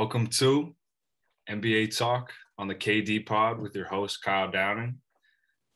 Welcome 0.00 0.28
to 0.28 0.74
NBA 1.50 1.94
Talk 1.94 2.32
on 2.56 2.68
the 2.68 2.74
KD 2.74 3.26
Pod 3.26 3.60
with 3.60 3.76
your 3.76 3.84
host, 3.84 4.22
Kyle 4.22 4.50
Downing. 4.50 4.94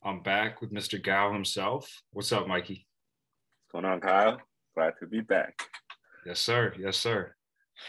I'm 0.03 0.23
back 0.23 0.61
with 0.61 0.73
Mr. 0.73 0.99
Gao 0.99 1.31
himself. 1.31 1.87
What's 2.11 2.31
up, 2.31 2.47
Mikey? 2.47 2.87
What's 3.71 3.83
going 3.83 3.85
on, 3.85 4.01
Kyle? 4.01 4.41
Glad 4.73 4.93
to 4.99 5.05
be 5.05 5.21
back. 5.21 5.61
Yes, 6.25 6.39
sir. 6.39 6.73
Yes, 6.79 6.97
sir. 6.97 7.35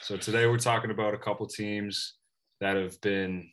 So 0.02 0.18
today 0.18 0.44
we're 0.46 0.58
talking 0.58 0.90
about 0.90 1.14
a 1.14 1.18
couple 1.18 1.46
teams 1.46 2.16
that 2.60 2.76
have 2.76 3.00
been 3.00 3.48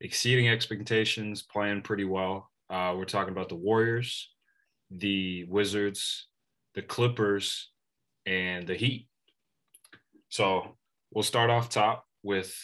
exceeding 0.00 0.48
expectations, 0.48 1.42
playing 1.42 1.82
pretty 1.82 2.04
well. 2.04 2.50
Uh, 2.70 2.94
we're 2.96 3.04
talking 3.04 3.32
about 3.32 3.50
the 3.50 3.54
Warriors, 3.54 4.30
the 4.90 5.44
Wizards, 5.44 6.28
the 6.74 6.80
Clippers, 6.80 7.68
and 8.24 8.66
the 8.66 8.76
Heat. 8.76 9.08
So 10.30 10.77
we'll 11.12 11.22
start 11.22 11.50
off 11.50 11.68
top 11.68 12.06
with 12.22 12.54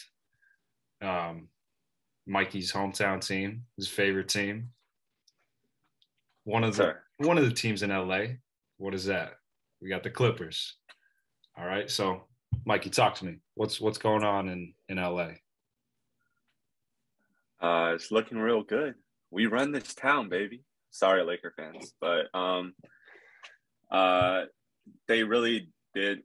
um, 1.01 1.47
Mikey's 2.27 2.71
hometown 2.71 3.25
team, 3.25 3.63
his 3.77 3.87
favorite 3.87 4.29
team. 4.29 4.69
One 6.43 6.63
of 6.63 6.75
the 6.75 6.83
Sir. 6.83 7.01
one 7.17 7.37
of 7.37 7.45
the 7.45 7.51
teams 7.51 7.83
in 7.83 7.89
LA. 7.89 8.35
What 8.77 8.93
is 8.93 9.05
that? 9.05 9.33
We 9.81 9.89
got 9.89 10.03
the 10.03 10.09
Clippers. 10.09 10.75
All 11.57 11.65
right. 11.65 11.89
So 11.89 12.23
Mikey, 12.65 12.89
talk 12.89 13.15
to 13.15 13.25
me. 13.25 13.37
What's 13.55 13.81
what's 13.81 13.97
going 13.97 14.23
on 14.23 14.49
in 14.49 14.73
in 14.89 14.97
LA? 14.97 15.29
Uh, 17.61 17.93
it's 17.95 18.11
looking 18.11 18.37
real 18.37 18.63
good. 18.63 18.95
We 19.31 19.47
run 19.47 19.71
this 19.71 19.93
town, 19.95 20.29
baby. 20.29 20.63
Sorry, 20.91 21.23
Laker 21.23 21.53
fans, 21.57 21.93
but 21.99 22.33
um, 22.33 22.73
uh, 23.91 24.43
they 25.07 25.23
really 25.23 25.69
did 25.93 26.19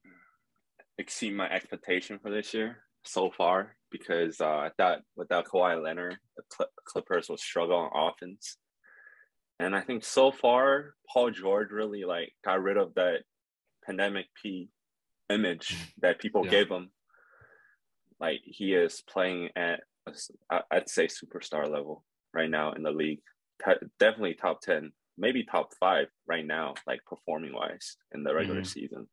exceed 1.00 1.34
my 1.34 1.48
expectation 1.50 2.18
for 2.20 2.30
this 2.30 2.54
year 2.54 2.84
so 3.04 3.30
far 3.30 3.76
because 3.90 4.40
uh, 4.40 4.46
I 4.46 4.70
thought 4.76 5.00
without 5.16 5.46
Kawhi 5.46 5.82
Leonard, 5.82 6.16
the 6.36 6.42
Cl- 6.54 6.70
Clippers 6.84 7.28
would 7.28 7.40
struggle 7.40 7.76
on 7.76 7.90
offense, 8.10 8.56
and 9.58 9.74
I 9.74 9.80
think 9.80 10.04
so 10.04 10.30
far 10.30 10.94
Paul 11.12 11.30
George 11.30 11.70
really 11.70 12.04
like 12.04 12.32
got 12.44 12.62
rid 12.62 12.76
of 12.76 12.94
that 12.94 13.22
pandemic 13.84 14.26
P 14.40 14.68
image 15.28 15.74
that 16.02 16.18
people 16.20 16.44
Yeah. 16.44 16.50
gave 16.50 16.68
him. 16.70 16.90
Like 18.20 18.40
he 18.44 18.74
is 18.74 19.02
playing 19.08 19.50
at 19.56 19.80
a 20.06 20.60
I'd 20.70 20.88
say 20.88 21.06
superstar 21.06 21.68
level 21.70 22.04
right 22.34 22.50
now 22.50 22.72
in 22.72 22.82
the 22.82 22.90
league. 22.90 23.20
T- 23.64 23.86
definitely 23.98 24.34
top 24.34 24.60
10, 24.62 24.92
maybe 25.18 25.44
top 25.44 25.70
five 25.78 26.06
right 26.26 26.46
now, 26.46 26.74
like 26.86 27.00
performing 27.06 27.52
wise 27.54 27.96
in 28.12 28.22
the 28.24 28.34
regular 28.34 28.62
Mhm. 28.62 28.66
season. 28.66 29.08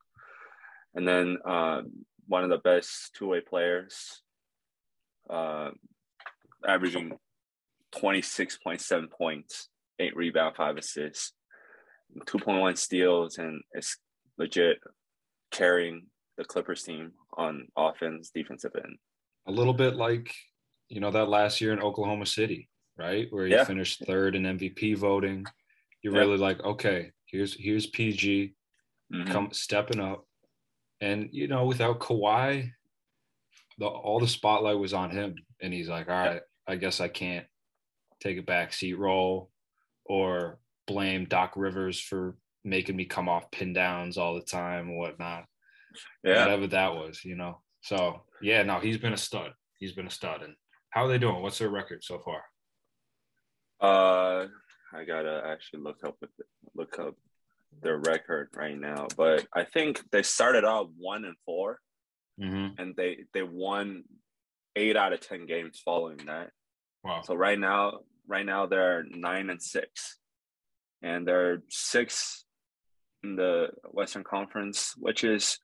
And 0.96 1.08
then 1.08 1.38
um, 1.46 2.06
one 2.28 2.44
of 2.44 2.50
the 2.50 2.58
best 2.58 3.14
two 3.16 3.28
way 3.28 3.42
players, 3.42 4.22
uh, 5.30 5.72
averaging 6.68 7.14
26.7 7.96 9.10
points, 9.12 9.70
eight 10.00 10.16
rebound, 10.16 10.56
five 10.56 10.78
assists, 10.78 11.34
2.1 12.26 12.78
steals, 12.78 13.38
and 13.38 13.62
is 13.74 13.98
legit 14.38 14.78
carrying 15.52 16.08
the 16.38 16.44
Clippers 16.46 16.84
team 16.84 17.12
on 17.38 17.68
offense, 17.78 18.32
defensive 18.34 18.72
end. 18.76 18.98
A 19.48 19.52
little 19.52 19.74
bit 19.74 19.96
like 19.96 20.34
you 20.90 21.02
know 21.02 21.12
that 21.12 21.28
last 21.28 21.60
year 21.60 21.74
in 21.74 21.82
Oklahoma 21.82 22.26
City, 22.26 22.70
right, 22.98 23.28
where 23.30 23.46
he 23.46 23.54
Yeah. 23.54 23.66
finished 23.66 24.06
third 24.06 24.36
in 24.36 24.44
MVP 24.46 24.94
voting. 24.94 25.46
You're 26.02 26.14
Yeah. 26.14 26.22
really 26.22 26.38
like, 26.38 26.60
okay, 26.62 27.12
here's 27.26 27.54
here's 27.56 27.88
PG. 27.88 28.54
Mhm. 29.14 29.32
come 29.32 29.52
stepping 29.54 30.00
up. 30.02 30.28
And 31.02 31.30
you 31.32 31.48
know, 31.48 31.66
without 31.66 32.00
Kawhi, 32.00 32.72
the 33.78 33.86
all 33.86 34.20
the 34.20 34.28
spotlight 34.28 34.78
was 34.78 34.94
on 34.94 35.12
him. 35.12 35.36
And 35.62 35.74
he's 35.74 35.90
like, 35.90 36.10
all 36.10 36.16
right, 36.16 36.42
I 36.68 36.76
guess 36.76 37.00
I 37.00 37.08
can't 37.08 37.46
take 38.20 38.38
a 38.38 38.44
backseat 38.44 38.98
role 38.98 39.52
or 40.06 40.60
blame 40.88 41.26
Doc 41.26 41.54
Rivers 41.56 42.00
for 42.00 42.36
making 42.64 42.96
me 42.96 43.06
come 43.06 43.30
off 43.30 43.52
pin 43.52 43.74
downs 43.74 44.18
all 44.18 44.36
the 44.36 44.42
time 44.42 44.90
and 44.90 44.98
whatnot. 44.98 45.46
Yeah. 46.24 46.42
Whatever 46.42 46.68
that 46.68 46.94
was, 46.94 47.24
you 47.24 47.36
know. 47.36 47.62
So 47.82 48.22
yeah, 48.42 48.64
no, 48.64 48.80
he's 48.80 48.98
been 48.98 49.14
a 49.14 49.18
stud. 49.18 49.52
He's 49.80 49.94
been 49.94 50.08
a 50.08 50.12
stud. 50.12 50.42
And 50.42 50.56
how 50.90 51.06
are 51.06 51.08
they 51.08 51.18
doing? 51.18 51.42
What's 51.42 51.60
their 51.60 51.70
record 51.70 52.04
so 52.04 52.20
far? 52.20 52.44
Uh, 53.80 54.48
I 54.94 55.04
gotta 55.06 55.44
actually 55.46 55.82
look 55.82 56.04
up 56.04 56.18
with 56.20 56.32
look 56.76 56.98
up 57.00 57.16
their 57.82 57.98
record 57.98 58.50
right 58.56 58.80
now, 58.80 59.08
but 59.16 59.46
I 59.54 59.64
think 59.64 60.02
they 60.12 60.24
started 60.24 60.66
out 60.66 60.90
one 60.98 61.26
and 61.26 61.36
four, 61.46 61.80
Mm-hmm. 62.40 62.80
and 62.80 62.96
they 62.96 63.26
they 63.34 63.42
won 63.42 64.04
eight 64.76 64.96
out 64.96 65.12
of 65.12 65.22
ten 65.22 65.48
games 65.48 65.82
following 65.84 66.18
that. 66.28 66.52
Wow. 67.04 67.22
So 67.24 67.34
right 67.34 67.58
now, 67.58 68.02
right 68.28 68.46
now 68.46 68.68
they're 68.68 69.04
nine 69.10 69.50
and 69.50 69.60
six, 69.62 70.20
and 71.02 71.28
they're 71.28 71.64
six 71.70 72.46
in 73.24 73.38
the 73.38 73.70
Western 73.90 74.24
Conference, 74.24 74.94
which 74.98 75.24
is, 75.24 75.58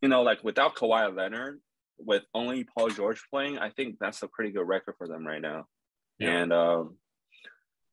you 0.00 0.08
know, 0.08 0.22
like 0.22 0.44
without 0.44 0.76
Kawhi 0.76 1.12
Leonard, 1.12 1.60
with 1.98 2.22
only 2.34 2.62
Paul 2.64 2.90
George 2.90 3.20
playing, 3.28 3.58
I 3.58 3.70
think 3.70 3.96
that's 3.98 4.22
a 4.22 4.28
pretty 4.28 4.52
good 4.52 4.68
record 4.68 4.94
for 4.98 5.08
them 5.08 5.26
right 5.26 5.42
now. 5.42 5.64
Yeah. 6.20 6.30
And 6.30 6.52
um, 6.52 6.96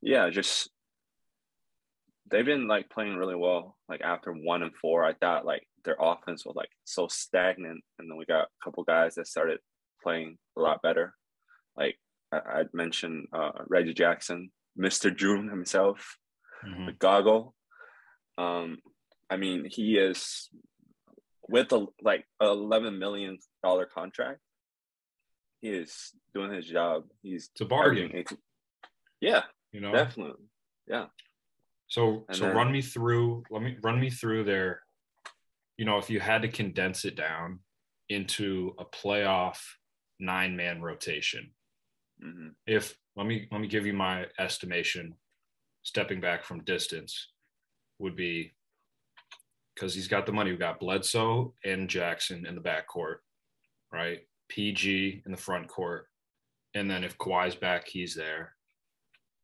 yeah, 0.03 0.30
just 0.30 0.70
they've 2.31 2.45
been 2.45 2.67
like 2.67 2.90
playing 2.90 3.16
really 3.16 3.35
well. 3.35 3.78
Like 3.88 4.01
after 4.01 4.31
one 4.31 4.62
and 4.63 4.75
four, 4.81 5.03
I 5.03 5.13
thought 5.13 5.45
like 5.45 5.63
their 5.85 5.97
offense 6.00 6.45
was 6.45 6.56
like 6.56 6.69
so 6.85 7.07
stagnant, 7.07 7.81
and 7.97 8.09
then 8.09 8.17
we 8.17 8.25
got 8.25 8.44
a 8.45 8.63
couple 8.63 8.84
guys 8.84 9.16
that 9.16 9.28
started 9.28 9.59
playing 10.03 10.38
a 10.57 10.62
lot 10.62 10.81
better. 10.81 11.13
Like 11.78 11.97
I, 12.31 12.40
I'd 12.59 12.73
mentioned 12.73 13.28
uh, 13.34 13.51
Reggie 13.67 13.94
Jackson, 13.94 14.51
Mr. 14.78 15.16
June 15.16 15.50
himself, 15.50 16.17
Mhm. 16.66 16.88
the 16.88 16.94
goggle. 16.94 17.56
Um, 18.38 18.79
I 19.29 19.38
mean, 19.38 19.66
he 19.69 19.97
is 19.97 20.50
with 21.47 21.72
a 21.72 21.88
like 22.01 22.25
eleven 22.41 23.00
million 23.00 23.38
dollar 23.63 23.85
contract. 23.85 24.40
He 25.61 25.69
is 25.69 26.11
doing 26.34 26.53
his 26.53 26.66
job. 26.66 27.03
He's 27.22 27.50
It's 27.51 27.61
a 27.61 27.66
bargain, 27.66 28.23
Yeah, 29.19 29.44
you 29.73 29.81
know. 29.81 29.91
definitely. 29.91 30.46
Yeah. 30.88 31.07
So 31.90 32.26
And 32.30 32.38
so 32.38 32.46
then- 32.46 32.56
run 32.56 32.72
me 32.72 32.82
through 32.82 33.44
let 33.50 33.62
me 33.62 33.78
run 33.82 34.00
me 34.00 34.10
through 34.10 34.46
their 34.46 34.82
you 35.78 35.86
know 35.86 35.98
if 35.98 36.10
you 36.10 36.20
had 36.20 36.42
to 36.44 36.48
condense 36.48 37.04
it 37.06 37.16
down 37.16 37.60
into 38.10 38.74
a 38.80 38.86
playoff 38.86 39.60
nine 40.20 40.56
man 40.56 40.82
rotation. 40.82 41.54
hmm 42.22 42.50
If 42.66 42.96
let 43.16 43.26
me 43.28 43.48
let 43.52 43.60
me 43.62 43.68
give 43.68 43.86
you 43.86 43.94
my 43.94 44.28
estimation 44.40 45.16
stepping 45.84 46.20
back 46.22 46.44
from 46.44 46.64
distance 46.64 47.32
would 48.00 48.16
be 48.16 48.54
because 49.76 49.94
he's 49.96 50.08
got 50.10 50.26
the 50.26 50.32
money. 50.34 50.52
We've 50.52 50.60
got 50.60 50.80
Bledsoe 50.80 51.54
and 51.64 51.90
Jackson 51.90 52.46
in 52.46 52.54
the 52.56 52.62
backcourt, 52.62 53.20
right? 53.94 54.20
PG 54.50 55.24
in 55.26 55.32
the 55.32 55.38
front 55.38 55.68
court. 55.70 56.08
And 56.74 56.90
then 56.92 57.04
if 57.06 57.18
Kawhi's 57.18 57.56
back, 57.56 57.88
he's 57.88 58.14
there. 58.14 58.56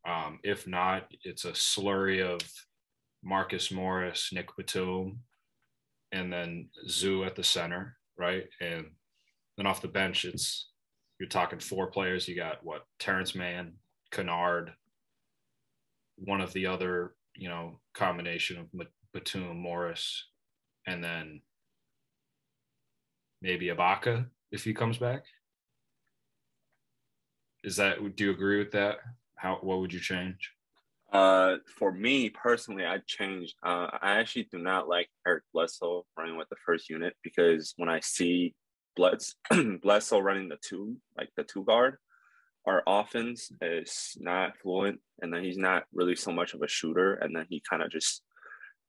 Um, 0.06 0.40
if 0.44 0.68
not, 0.68 1.08
it's 1.24 1.46
a 1.46 1.52
slurry 1.52 2.24
of 2.24 2.42
Marcus 3.24 3.72
Morris, 3.72 4.30
Nick 4.32 4.56
Batum, 4.56 5.20
and 6.12 6.32
then 6.32 6.70
Zoo 6.88 7.24
at 7.24 7.36
the 7.36 7.44
center, 7.44 7.98
right? 8.18 8.46
And 8.62 8.86
then 9.58 9.66
off 9.66 9.82
the 9.82 9.88
bench, 9.88 10.26
it's 10.26 10.70
you're 11.20 11.30
talking 11.30 11.60
four 11.60 11.88
players. 11.88 12.28
You 12.28 12.36
got 12.36 12.64
what? 12.64 12.86
Terrence 13.00 13.36
Mann, 13.36 13.74
Kennard, 14.12 14.74
one 16.18 16.42
of 16.42 16.54
the 16.54 16.68
other, 16.68 17.16
you 17.36 17.50
know, 17.50 17.80
combination 17.94 18.58
of 18.60 18.88
Batum, 19.14 19.58
Morris, 19.58 20.26
and 20.86 21.04
then 21.04 21.42
maybe 23.42 23.68
Ibaka 23.68 24.26
if 24.52 24.64
he 24.64 24.74
comes 24.74 24.98
back. 24.98 25.24
Is 27.64 27.78
that? 27.78 27.98
Do 28.16 28.26
you 28.26 28.32
agree 28.32 28.60
with 28.60 28.72
that? 28.72 28.98
How? 29.38 29.58
What 29.62 29.80
would 29.80 29.94
you 29.94 30.00
change? 30.00 30.52
Uh, 31.12 31.58
for 31.78 31.92
me 31.92 32.30
personally, 32.30 32.86
I 32.86 33.00
changed. 33.06 33.54
Uh, 33.64 33.88
I 34.02 34.20
actually 34.20 34.48
do 34.52 34.58
not 34.58 34.88
like 34.88 35.08
Eric 35.26 35.44
Bledsoe 35.54 36.06
running 36.18 36.38
with 36.38 36.50
the 36.50 36.56
first 36.66 36.90
unit 36.90 37.16
because 37.24 37.74
when 37.78 37.90
I 37.90 38.00
see 38.02 38.54
Bleds- 38.98 39.36
Bledsoe 39.82 40.20
running 40.20 40.50
the 40.50 40.58
two, 40.68 40.98
like 41.18 41.30
the 41.38 41.44
two 41.44 41.64
guard, 41.64 41.98
our 42.66 42.82
offense 42.88 43.52
is 43.62 44.18
not 44.20 44.58
fluent, 44.58 45.00
and 45.22 45.34
then 45.34 45.44
he's 45.44 45.58
not 45.58 45.84
really 45.94 46.16
so 46.16 46.32
much 46.32 46.54
of 46.54 46.62
a 46.64 46.68
shooter, 46.68 47.14
and 47.16 47.36
then 47.36 47.46
he 47.50 47.62
kind 47.70 47.84
of 47.84 47.92
just 47.92 48.24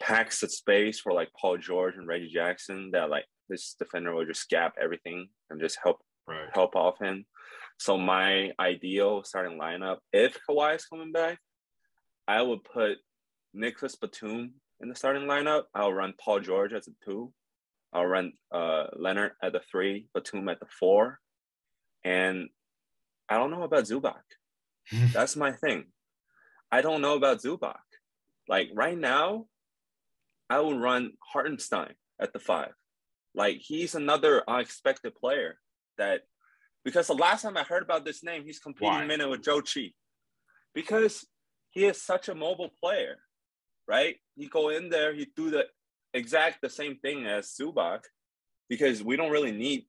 packs 0.00 0.40
the 0.40 0.48
space 0.48 1.00
for 1.00 1.12
like 1.12 1.28
Paul 1.40 1.58
George 1.58 1.96
and 1.96 2.06
Reggie 2.06 2.30
Jackson 2.32 2.90
that 2.92 3.10
like 3.10 3.24
this 3.48 3.74
defender 3.78 4.14
will 4.14 4.26
just 4.26 4.48
gap 4.48 4.74
everything 4.80 5.28
and 5.50 5.60
just 5.60 5.78
help 5.82 5.98
Right. 6.28 6.48
help 6.54 6.74
off 6.74 6.98
him. 7.00 7.24
So 7.78 7.98
my 7.98 8.52
ideal 8.58 9.22
starting 9.24 9.58
lineup, 9.58 9.98
if 10.12 10.38
Kawhi 10.48 10.76
is 10.76 10.84
coming 10.84 11.12
back, 11.12 11.38
I 12.26 12.42
would 12.42 12.64
put 12.64 12.98
Nicholas 13.52 13.96
Batum 13.96 14.54
in 14.80 14.88
the 14.88 14.94
starting 14.94 15.24
lineup. 15.24 15.64
I'll 15.74 15.92
run 15.92 16.14
Paul 16.18 16.40
George 16.40 16.72
as 16.72 16.88
a 16.88 16.92
two. 17.04 17.32
I'll 17.92 18.06
run 18.06 18.32
uh, 18.52 18.86
Leonard 18.96 19.32
at 19.42 19.52
the 19.52 19.60
three, 19.70 20.08
Batum 20.14 20.48
at 20.48 20.60
the 20.60 20.66
four, 20.66 21.18
And 22.04 22.48
I 23.28 23.38
don't 23.38 23.50
know 23.50 23.62
about 23.62 23.84
Zubac. 23.84 24.22
That's 25.12 25.36
my 25.36 25.52
thing. 25.52 25.86
I 26.70 26.82
don't 26.82 27.02
know 27.02 27.14
about 27.14 27.42
Zubac. 27.42 27.76
Like 28.48 28.70
right 28.74 28.98
now, 28.98 29.46
I 30.48 30.60
would 30.60 30.80
run 30.80 31.12
Hartenstein 31.32 31.94
at 32.20 32.32
the 32.32 32.38
five. 32.38 32.72
Like 33.34 33.58
he's 33.60 33.94
another 33.94 34.42
unexpected 34.48 35.14
player 35.14 35.58
that 35.98 36.22
because 36.86 37.08
the 37.08 37.14
last 37.14 37.42
time 37.42 37.56
I 37.56 37.64
heard 37.64 37.82
about 37.82 38.04
this 38.04 38.22
name, 38.22 38.44
he's 38.44 38.60
competing 38.60 38.94
Why? 38.94 39.04
minute 39.04 39.28
with 39.28 39.42
Joe 39.42 39.60
Chi. 39.60 39.90
Because 40.72 41.26
he 41.70 41.84
is 41.84 42.00
such 42.00 42.28
a 42.28 42.34
mobile 42.34 42.70
player, 42.80 43.16
right? 43.88 44.14
He 44.36 44.46
go 44.46 44.68
in 44.68 44.88
there, 44.88 45.12
he 45.12 45.26
do 45.34 45.50
the 45.50 45.64
exact 46.14 46.62
the 46.62 46.70
same 46.70 46.96
thing 46.98 47.26
as 47.26 47.52
Zubac, 47.60 48.02
because 48.68 49.02
we 49.02 49.16
don't 49.16 49.32
really 49.32 49.50
need 49.50 49.88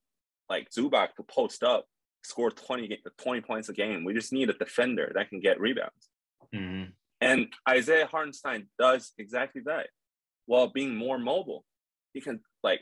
like 0.49 0.71
Zubac 0.71 1.09
to 1.17 1.23
post 1.23 1.61
up, 1.61 1.85
score 2.23 2.49
20, 2.49 2.87
ga- 2.87 2.97
20 3.19 3.41
points 3.41 3.69
a 3.69 3.73
game. 3.73 4.03
We 4.03 4.15
just 4.15 4.33
need 4.33 4.49
a 4.49 4.53
defender 4.53 5.11
that 5.13 5.29
can 5.29 5.39
get 5.39 5.59
rebounds. 5.59 6.09
Mhm. 6.51 6.93
And 7.21 7.53
Isaiah 7.69 8.07
Hartenstein 8.07 8.69
does 8.79 9.13
exactly 9.19 9.61
that 9.65 9.91
while 10.47 10.67
being 10.67 10.95
more 10.95 11.19
mobile. 11.19 11.63
He 12.13 12.21
can 12.21 12.39
like 12.63 12.81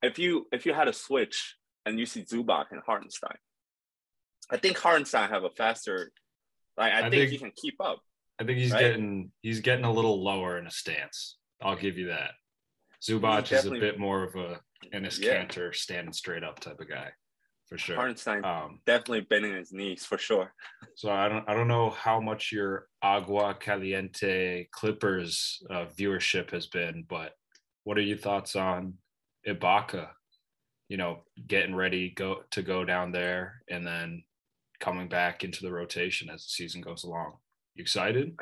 if 0.00 0.16
you 0.16 0.46
if 0.52 0.64
you 0.64 0.74
had 0.74 0.86
a 0.86 0.92
switch 0.92 1.56
and 1.84 1.98
you 1.98 2.06
see 2.06 2.22
Zubac 2.22 2.66
and 2.70 2.82
Hartenstein, 2.86 3.38
I 4.50 4.56
think 4.56 4.78
Hartenstein 4.78 5.28
have 5.30 5.44
a 5.44 5.50
faster 5.50 6.10
like 6.76 6.92
I, 6.92 6.98
I 6.98 7.02
think, 7.10 7.14
think- 7.14 7.30
he 7.32 7.38
can 7.38 7.52
keep 7.56 7.80
up. 7.80 8.00
I 8.40 8.44
think 8.44 8.58
he's 8.58 8.70
Right? 8.72 8.80
getting 8.80 9.32
he's 9.42 9.60
getting 9.60 9.84
a 9.84 9.92
little 9.92 10.22
lower 10.22 10.58
in 10.58 10.66
a 10.66 10.70
stance. 10.70 11.38
I'll 11.60 11.76
give 11.76 11.98
you 11.98 12.06
that. 12.08 12.32
Zubac 13.02 13.50
is 13.52 13.64
a 13.66 13.70
bit 13.70 13.98
more 13.98 14.22
of 14.22 14.34
a 14.36 14.60
Enes 14.94 15.18
Yeah. 15.20 15.44
Kanter 15.44 15.74
standing 15.74 16.12
straight 16.12 16.44
up 16.44 16.60
type 16.60 16.78
of 16.80 16.88
guy, 16.88 17.10
for 17.66 17.76
sure. 17.78 17.96
Hartenstein 17.96 18.44
Um, 18.44 18.80
definitely 18.86 19.22
bending 19.22 19.54
his 19.54 19.72
knees 19.72 20.04
for 20.06 20.18
sure. 20.18 20.54
so 20.94 21.10
I 21.10 21.28
don't 21.28 21.48
I 21.48 21.54
don't 21.54 21.66
know 21.68 21.90
how 21.90 22.20
much 22.20 22.52
your 22.52 22.86
Agua 23.02 23.54
Caliente 23.58 24.68
Clippers 24.70 25.60
uh, 25.68 25.86
viewership 25.86 26.50
has 26.52 26.68
been, 26.68 27.04
but 27.08 27.32
what 27.82 27.98
are 27.98 28.02
your 28.02 28.18
thoughts 28.18 28.54
on 28.54 28.94
Ibaka? 29.48 30.10
You 30.88 30.96
know, 30.96 31.24
getting 31.46 31.74
ready 31.74 32.10
go 32.10 32.44
to 32.52 32.62
go 32.62 32.84
down 32.84 33.10
there 33.12 33.62
and 33.68 33.84
then 33.86 34.22
coming 34.80 35.08
back 35.08 35.44
into 35.44 35.62
the 35.62 35.72
rotation 35.72 36.30
as 36.30 36.42
the 36.44 36.50
season 36.50 36.80
goes 36.80 37.04
along. 37.04 37.34
You 37.74 37.82
excited? 37.82 38.36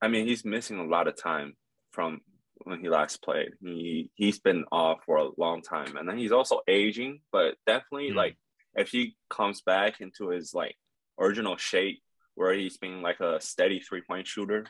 I 0.00 0.08
mean, 0.08 0.26
he's 0.26 0.44
missing 0.44 0.78
a 0.78 0.84
lot 0.84 1.08
of 1.08 1.16
time 1.16 1.56
from 1.92 2.20
when 2.64 2.80
he 2.80 2.88
last 2.88 3.22
played. 3.22 3.50
He 3.60 4.10
he's 4.14 4.38
been 4.38 4.64
off 4.70 4.98
for 5.06 5.16
a 5.18 5.28
long 5.36 5.62
time, 5.62 5.96
and 5.96 6.08
then 6.08 6.18
he's 6.18 6.32
also 6.32 6.60
aging. 6.68 7.20
But 7.32 7.56
definitely, 7.66 8.10
Mm. 8.10 8.16
like 8.16 8.36
if 8.76 8.90
he 8.90 9.16
comes 9.30 9.60
back 9.62 10.00
into 10.00 10.28
his 10.28 10.54
like 10.54 10.76
original 11.18 11.56
shape, 11.56 12.00
where 12.34 12.52
he's 12.52 12.76
being 12.76 13.02
like 13.02 13.20
a 13.20 13.40
steady 13.40 13.80
three 13.80 14.02
point 14.02 14.26
shooter, 14.26 14.66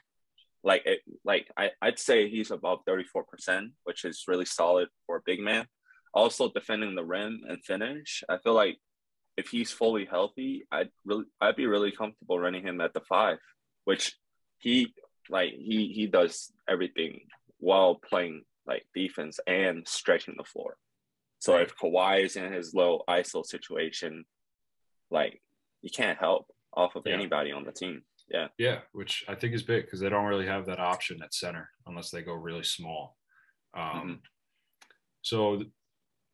like 0.65 0.83
it, 0.87 1.01
like 1.25 1.51
I 1.57 1.71
I'd 1.83 1.99
say 1.99 2.29
he's 2.29 2.51
above 2.51 2.81
thirty 2.87 3.05
four 3.05 3.25
percent, 3.25 3.73
which 3.85 4.05
is 4.05 4.25
really 4.29 4.47
solid 4.47 4.89
for 5.07 5.17
a 5.17 5.23
big 5.25 5.41
man. 5.41 5.67
Also 6.15 6.51
defending 6.51 6.95
the 6.95 7.05
rim 7.05 7.43
and 7.47 7.63
finish, 7.65 8.23
I 8.31 8.39
feel 8.39 8.55
like 8.55 8.79
if 9.39 9.49
he's 9.49 9.71
fully 9.71 10.05
healthy, 10.05 10.67
I'd 10.73 10.91
really 11.05 11.25
I'd 11.41 11.57
be 11.57 11.67
really 11.67 11.93
comfortable 11.93 12.39
running 12.41 12.65
him 12.67 12.81
at 12.81 12.93
the 12.93 13.01
five, 13.01 13.39
which 13.85 14.05
he 14.59 14.93
like 15.31 15.53
he 15.53 15.79
he 15.99 16.07
does 16.19 16.53
everything 16.69 17.13
while 17.59 17.95
playing 17.95 18.43
like 18.67 18.85
defense 18.95 19.39
and 19.47 19.87
stretching 19.87 20.35
the 20.37 20.45
floor. 20.53 20.77
So 21.39 21.55
Right. 21.55 21.63
if 21.63 21.77
Kawhi 21.77 22.25
is 22.25 22.35
in 22.37 22.53
his 22.53 22.75
low 22.75 23.03
ISO 23.09 23.47
situation, 23.47 24.25
like 25.19 25.41
you 25.83 25.91
can't 25.91 26.19
help 26.19 26.45
off 26.75 26.97
of 26.97 27.05
Yeah. 27.07 27.15
anybody 27.15 27.53
on 27.53 27.65
the 27.65 27.73
team. 27.73 28.03
Yeah. 28.29 28.49
Yeah, 28.59 28.81
which 28.93 29.25
I 29.29 29.35
think 29.37 29.55
is 29.55 29.63
big 29.63 29.85
because 29.85 30.01
they 30.01 30.09
don't 30.11 30.27
really 30.27 30.47
have 30.47 30.67
that 30.67 30.81
option 30.81 31.23
at 31.23 31.33
center 31.33 31.71
unless 31.87 32.11
they 32.11 32.23
go 32.23 32.35
really 32.35 32.65
small. 32.65 33.17
Um, 33.75 34.21
So 35.23 35.63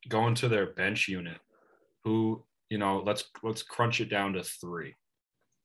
going 0.09 0.35
to 0.37 0.49
their 0.49 0.67
bench 0.83 1.09
unit, 1.09 1.41
who 2.05 2.45
you 2.71 2.79
know, 2.79 3.03
let's 3.05 3.25
let's 3.43 3.63
crunch 3.63 4.01
it 4.01 4.09
down 4.11 4.33
to 4.35 4.43
three. 4.43 4.95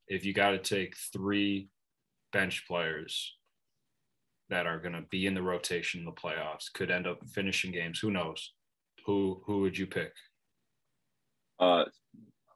If 0.07 0.25
you 0.25 0.33
got 0.33 0.51
to 0.51 0.57
take 0.59 0.95
three 1.13 1.69
bench 2.33 2.65
players 2.67 3.35
that 4.49 4.65
are 4.65 4.79
going 4.79 4.93
to 4.93 5.03
be 5.09 5.25
in 5.27 5.33
the 5.35 5.41
rotation 5.43 5.99
in 5.99 6.05
the 6.05 6.11
playoffs, 6.11 6.71
could 6.73 6.89
end 6.91 7.07
up 7.07 7.19
finishing 7.33 7.71
games. 7.71 7.99
Who 7.99 8.11
knows? 8.11 8.53
Who 9.05 9.41
who 9.45 9.61
would 9.61 9.77
you 9.77 9.87
pick? 9.87 10.11
Uh 11.59 11.85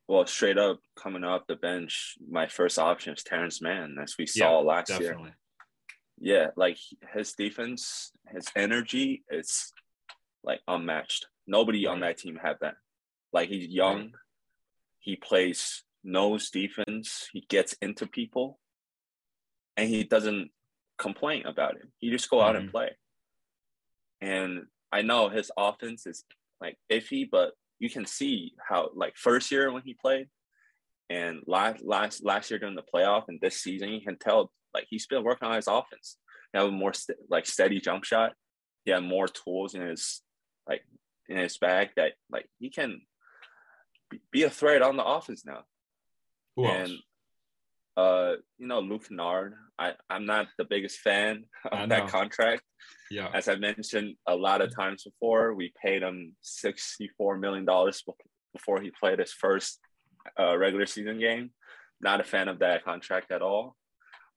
well 0.07 0.25
straight 0.25 0.57
up 0.57 0.79
coming 0.95 1.23
off 1.23 1.47
the 1.47 1.55
bench, 1.55 2.15
my 2.29 2.47
first 2.47 2.77
option 2.77 3.13
is 3.13 3.23
Terrence 3.23 3.61
Mann, 3.61 3.95
as 4.01 4.15
we 4.19 4.25
saw 4.25 4.59
last 4.59 4.89
year. 4.89 4.99
Definitely. 5.11 5.31
yeah, 6.19 6.47
like 6.55 6.77
his 7.13 7.33
defense, 7.33 8.11
his 8.33 8.47
energy 8.55 9.23
is 9.31 9.71
like 10.43 10.59
unmatched. 10.67 11.27
Nobody 11.47 11.85
on 11.87 12.01
that 12.01 12.17
team 12.17 12.37
had 12.41 12.57
that. 12.61 12.75
Like 13.31 13.49
he's 13.49 13.67
young, 13.67 14.11
he 15.03 15.15
plays 15.17 15.83
nose 16.03 16.49
defense, 16.49 17.29
he 17.31 17.41
gets 17.49 17.73
into 17.81 18.07
people, 18.07 18.59
and 19.77 19.89
he 19.89 20.03
doesn't 20.03 20.49
complain 20.97 21.45
about 21.45 21.75
it. 21.75 21.87
He 21.99 22.09
just 22.09 22.29
go 22.29 22.41
out 22.41 22.55
and 22.55 22.69
Mhm. 22.69 22.71
play. 22.71 22.97
And 24.21 24.67
I 24.91 25.01
know 25.01 25.29
his 25.29 25.51
offense 25.57 26.07
is 26.07 26.23
like 26.61 26.77
iffy, 26.89 27.29
but 27.29 27.53
you 27.79 27.89
can 27.89 28.05
see 28.05 28.55
how 28.65 28.91
like 28.95 29.17
first 29.17 29.51
year 29.51 29.71
when 29.71 29.83
he 29.83 29.93
played 29.93 30.29
and 31.09 31.43
last 31.45 31.83
last 31.83 32.23
last 32.23 32.49
year 32.49 32.59
during 32.59 32.75
the 32.75 32.83
playoff 32.93 33.27
and 33.27 33.41
this 33.41 33.59
season 33.59 33.89
you 33.89 33.99
can 34.01 34.17
tell 34.17 34.51
like 34.73 34.85
he's 34.89 35.05
been 35.07 35.23
working 35.23 35.47
on 35.47 35.55
his 35.55 35.67
offense. 35.67 36.17
He 36.53 36.59
have 36.59 36.69
a 36.69 36.71
more 36.71 36.93
st- 36.93 37.17
like 37.29 37.45
steady 37.45 37.81
jump 37.81 38.05
shot. 38.05 38.33
He 38.85 38.91
had 38.91 39.03
more 39.03 39.27
tools 39.27 39.75
in 39.75 39.81
his 39.81 40.21
like 40.65 40.85
in 41.27 41.37
his 41.37 41.57
bag 41.57 41.89
that 41.97 42.13
like 42.29 42.47
he 42.59 42.69
can 42.69 43.01
be- 44.31 44.43
a 44.43 44.49
threat 44.49 44.81
on 44.81 44.97
the 44.97 45.03
offense 45.05 45.45
now. 45.45 45.63
Who 46.55 46.65
and 46.65 46.89
else? 46.89 46.99
uh, 47.97 48.31
you 48.57 48.67
know, 48.67 48.79
Luke 48.79 49.07
Kennard. 49.07 49.55
I 49.79 49.93
I'm 50.09 50.25
not 50.25 50.47
the 50.57 50.65
biggest 50.65 50.99
fan 50.99 51.45
of 51.71 51.89
that 51.89 52.07
contract. 52.07 52.63
Yeah. 53.09 53.29
As 53.33 53.47
I 53.47 53.55
mentioned 53.55 54.15
a 54.27 54.35
lot 54.35 54.61
of 54.61 54.75
times 54.75 55.03
before, 55.03 55.53
we 55.53 55.73
paid 55.83 56.03
him 56.03 56.35
$64 56.43 57.39
million 57.39 57.65
before 58.53 58.81
he 58.81 58.91
played 58.99 59.19
his 59.19 59.31
first 59.33 59.79
uh, 60.39 60.57
regular 60.57 60.85
season 60.85 61.19
game. 61.19 61.51
Not 62.01 62.19
a 62.19 62.23
fan 62.23 62.47
of 62.47 62.59
that 62.59 62.83
contract 62.83 63.31
at 63.31 63.41
all. 63.41 63.75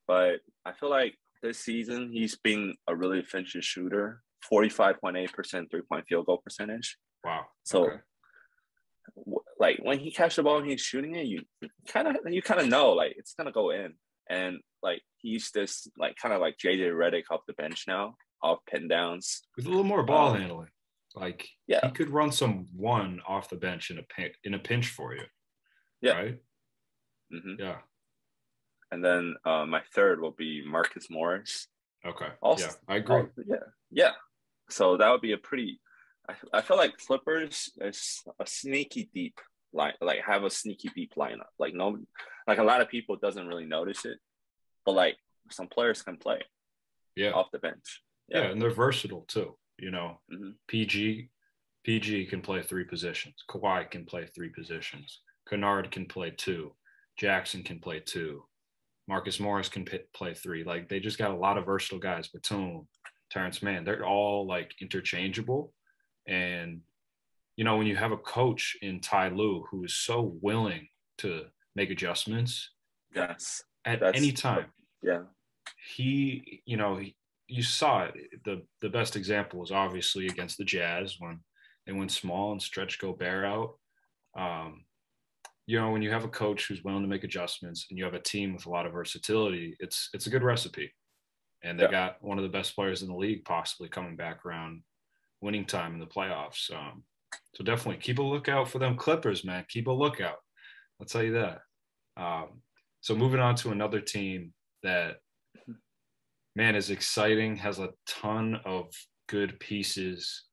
But 0.07 0.41
I 0.65 0.73
feel 0.73 0.91
like 0.91 1.15
this 1.43 1.59
season 1.59 2.11
he's 2.13 2.37
being 2.37 2.77
a 2.87 2.95
really 2.95 3.19
efficient 3.19 3.65
shooter 3.65 4.23
45.8% 4.53 5.71
three 5.71 5.83
point 5.83 6.07
field 6.09 6.27
goal 6.27 6.39
percentage. 6.43 6.97
Wow. 7.25 7.47
So, 7.65 7.87
Okay. 7.87 7.97
Like 9.59 9.79
when 9.83 9.99
he 9.99 10.11
catches 10.11 10.37
the 10.37 10.43
ball 10.43 10.59
and 10.59 10.67
he's 10.71 10.81
shooting 10.81 11.15
it, 11.15 11.27
you 11.27 11.43
kind 11.89 12.09
of 12.09 12.17
you 12.29 12.43
kind 12.43 12.61
of 12.61 12.69
know 12.69 12.93
like 12.93 13.15
it's 13.17 13.35
gonna 13.35 13.53
go 13.53 13.71
in, 13.71 13.95
and 14.29 14.59
like 14.83 15.03
he's 15.19 15.51
this 15.51 15.89
like 15.99 16.17
kind 16.17 16.35
of 16.35 16.41
like 16.41 16.57
JJ 16.59 16.93
Redick 16.93 17.25
off 17.31 17.41
the 17.47 17.55
bench 17.55 17.85
now, 17.89 18.15
off 18.43 18.59
pin 18.69 18.89
downs. 18.89 19.43
with 19.57 19.67
a 19.67 19.69
little 19.69 19.85
more 19.85 20.03
ball 20.03 20.33
Um, 20.33 20.41
handling. 20.41 20.69
Like 21.15 21.49
yeah. 21.67 21.81
he 21.83 21.91
could 21.93 22.11
run 22.11 22.31
some 22.31 22.67
one 22.75 23.21
off 23.27 23.49
the 23.49 23.57
bench 23.57 23.91
in 23.91 23.99
a 23.99 24.03
pin, 24.03 24.31
in 24.45 24.53
a 24.55 24.59
pinch 24.59 24.89
for 24.89 25.15
you. 25.15 25.23
Yeah. 26.03 26.13
Right. 26.13 26.39
Mm-hmm. 27.33 27.55
Yeah. 27.59 27.79
And 28.93 29.03
then 29.05 29.35
uh, 29.45 29.65
my 29.65 29.81
third 29.95 30.21
will 30.21 30.33
be 30.33 30.63
Marcus 30.67 31.09
Morris. 31.11 31.69
Okay. 32.05 32.29
Also- 32.43 32.67
yeah, 32.67 32.73
I 32.87 32.97
agree. 32.97 33.17
Oh, 33.17 33.29
yeah, 33.47 33.57
yeah. 33.91 34.11
So 34.69 34.97
that 34.99 35.09
would 35.11 35.23
be 35.23 35.33
a 35.33 35.39
pretty. 35.39 35.81
I, 36.29 36.59
I 36.59 36.63
feel 36.63 36.77
like 36.77 36.97
Clippers 36.97 37.71
is 37.81 38.23
a 38.41 38.47
sneaky 38.47 39.09
deep 39.15 39.39
line, 39.73 39.95
like 40.01 40.21
have 40.27 40.45
a 40.45 40.51
sneaky 40.51 40.91
deep 40.95 41.13
lineup. 41.17 41.51
Like 41.59 41.75
no, 41.75 41.99
like 42.47 42.59
a 42.59 42.65
lot 42.65 42.81
of 42.81 42.89
people 42.89 43.17
doesn't 43.17 43.47
really 43.47 43.67
notice 43.67 44.05
it, 44.05 44.19
but 44.85 44.93
like 44.93 45.17
some 45.51 45.69
players 45.69 46.03
can 46.03 46.17
play 46.17 46.43
yeah. 47.15 47.31
off 47.31 47.51
the 47.53 47.59
bench. 47.59 48.03
yeah, 48.29 48.43
Yeah. 48.43 48.51
and 48.51 48.61
they're 48.61 48.71
versatile 48.71 49.25
too. 49.29 49.57
You 49.79 49.91
know, 49.91 50.21
Mhm. 50.33 50.55
PG, 50.69 51.29
PG 51.85 52.27
can 52.27 52.41
play 52.43 52.63
three 52.63 52.85
positions. 52.85 53.45
Kawhi 53.49 53.91
can 53.91 54.05
play 54.07 54.27
three 54.27 54.49
positions. 54.49 55.21
Kennard 55.49 55.91
can 55.91 56.07
play 56.07 56.31
two. 56.31 56.75
Jackson 57.17 57.63
can 57.63 57.79
play 57.79 58.01
two. 58.01 58.45
Marcus 59.07 59.39
Morris 59.39 59.69
can 59.69 59.85
p- 59.85 60.01
play 60.13 60.35
three. 60.35 60.65
Like 60.65 60.89
they 60.89 60.99
just 60.99 61.19
got 61.19 61.31
a 61.31 61.37
lot 61.37 61.59
of 61.59 61.67
versatile 61.67 62.01
guys. 62.01 62.29
Batum, 62.29 62.89
Terrence 63.31 63.63
Mann, 63.63 63.85
they're 63.85 64.05
all 64.05 64.47
like 64.47 64.75
interchangeable. 64.81 65.73
And 66.27 66.81
you 67.57 67.65
know, 67.65 67.77
when 67.79 67.87
you 67.87 67.97
have 67.97 68.13
a 68.13 68.19
coach 68.19 68.77
in 68.83 69.01
Ty 69.01 69.31
Lue 69.31 69.65
who 69.71 69.85
is 69.85 69.95
so 69.95 70.37
willing 70.43 70.89
to 71.19 71.45
make 71.75 71.91
adjustments 71.91 72.71
Yes. 73.15 73.63
at 73.85 74.03
any 74.15 74.33
time, 74.33 74.67
Yeah. 75.03 75.23
he, 75.95 76.63
you 76.67 76.77
know, 76.77 76.97
he, 76.97 77.17
you 77.49 77.63
saw 77.63 78.05
it. 78.05 78.15
The 78.45 78.67
the 78.81 78.91
best 78.91 79.17
example 79.17 79.61
was 79.61 79.71
obviously 79.71 80.27
against 80.27 80.59
the 80.59 80.65
Jazz 80.65 81.17
when 81.19 81.41
they 81.87 81.93
went 81.93 82.11
small 82.13 82.53
and 82.53 82.61
stretched 82.61 83.01
Gobert 83.01 83.45
out. 83.45 83.79
Um, 84.37 84.85
you 85.69 85.81
know 85.81 85.91
when 85.91 86.03
you 86.03 86.11
have 86.11 86.25
a 86.25 86.29
coach 86.29 86.67
who's 86.67 86.85
willing 86.85 87.03
to 87.03 87.09
make 87.09 87.25
adjustments 87.25 87.87
and 87.89 87.99
you 87.99 88.05
have 88.05 88.15
a 88.15 88.21
team 88.21 88.55
with 88.55 88.67
a 88.67 88.71
lot 88.71 88.87
of 88.87 88.93
versatility, 88.93 89.77
it's 89.81 90.11
it's 90.13 90.27
a 90.27 90.31
good 90.31 90.43
recipe. 90.43 90.93
And 91.63 91.79
they 91.79 91.85
yeah. 91.85 91.91
got 91.91 92.23
one 92.23 92.39
of 92.39 92.45
the 92.45 92.51
best 92.51 92.75
players 92.75 93.03
in 93.03 93.09
the 93.09 93.17
league 93.17 93.45
possibly 93.45 93.89
coming 93.89 94.15
back 94.17 94.45
around 94.45 94.83
winning 95.41 95.65
time 95.65 95.95
in 95.95 96.01
the 96.01 96.07
playoffs. 96.07 96.73
Um, 96.75 97.05
so 97.55 97.65
definitely 97.65 98.01
keep 98.01 98.19
a 98.19 98.23
lookout 98.23 98.69
for 98.69 98.79
them 98.79 98.97
Clippers, 98.97 99.45
man. 99.45 99.65
Keep 99.69 99.87
a 99.87 99.93
lookout. 99.93 100.39
I'll 101.01 101.07
tell 101.07 101.23
you 101.23 101.33
that. 101.33 101.61
Um, 102.17 102.63
so 103.01 103.15
moving 103.15 103.41
on 103.41 103.55
to 103.57 103.71
another 103.71 104.01
team 104.01 104.53
that 104.83 105.17
man 106.55 106.75
is 106.75 106.91
exciting, 106.91 107.57
has 107.57 107.79
a 107.79 107.91
ton 108.07 108.61
of 108.65 108.87
good 109.29 109.59
pieces, 109.61 110.45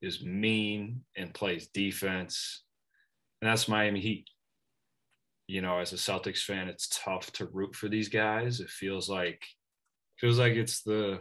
is 0.00 0.24
mean 0.24 1.02
and 1.16 1.34
plays 1.34 1.68
defense. 1.68 2.64
And 3.40 3.50
that's 3.50 3.68
Miami 3.68 4.00
Heat. 4.00 4.26
You 5.46 5.60
know, 5.60 5.78
as 5.78 5.92
a 5.92 5.96
Celtics 5.96 6.42
fan, 6.42 6.68
it's 6.68 6.88
tough 6.88 7.30
to 7.32 7.46
root 7.52 7.74
for 7.74 7.88
these 7.88 8.08
guys. 8.08 8.60
It 8.60 8.70
feels 8.70 9.08
like 9.08 9.42
feels 10.18 10.38
like 10.38 10.54
it's 10.54 10.82
the 10.82 11.20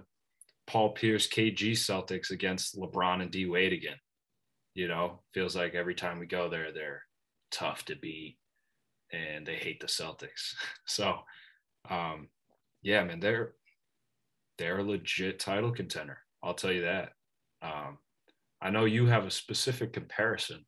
Paul 0.67 0.91
Pierce 0.91 1.27
KG 1.27 1.71
Celtics 1.71 2.31
against 2.31 2.77
LeBron 2.77 3.21
and 3.21 3.31
D 3.31 3.45
Wade 3.45 3.73
again. 3.73 3.97
You 4.73 4.87
know, 4.87 5.19
feels 5.33 5.55
like 5.55 5.75
every 5.75 5.95
time 5.95 6.19
we 6.19 6.25
go 6.25 6.49
there, 6.49 6.71
they're 6.71 7.03
tough 7.51 7.85
to 7.85 7.95
beat 7.95 8.37
and 9.11 9.45
they 9.45 9.55
hate 9.55 9.79
the 9.79 9.87
Celtics. 9.87 10.55
So, 10.85 11.19
um, 11.89 12.29
yeah, 12.81 13.03
man, 13.03 13.19
they're 13.19 13.53
they're 14.57 14.79
a 14.79 14.83
legit 14.83 15.39
title 15.39 15.71
contender. 15.71 16.19
I'll 16.43 16.53
tell 16.53 16.71
you 16.71 16.81
that. 16.81 17.13
Um, 17.61 17.97
I 18.61 18.69
know 18.69 18.85
you 18.85 19.07
have 19.07 19.25
a 19.25 19.31
specific 19.31 19.93
comparison 19.93 20.65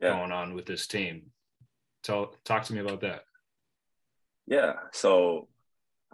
yeah. 0.00 0.10
going 0.10 0.32
on 0.32 0.54
with 0.54 0.66
this 0.66 0.86
team. 0.86 1.30
Tell 2.02 2.34
talk 2.44 2.64
to 2.64 2.74
me 2.74 2.80
about 2.80 3.00
that. 3.02 3.22
Yeah, 4.46 4.74
so 4.92 5.48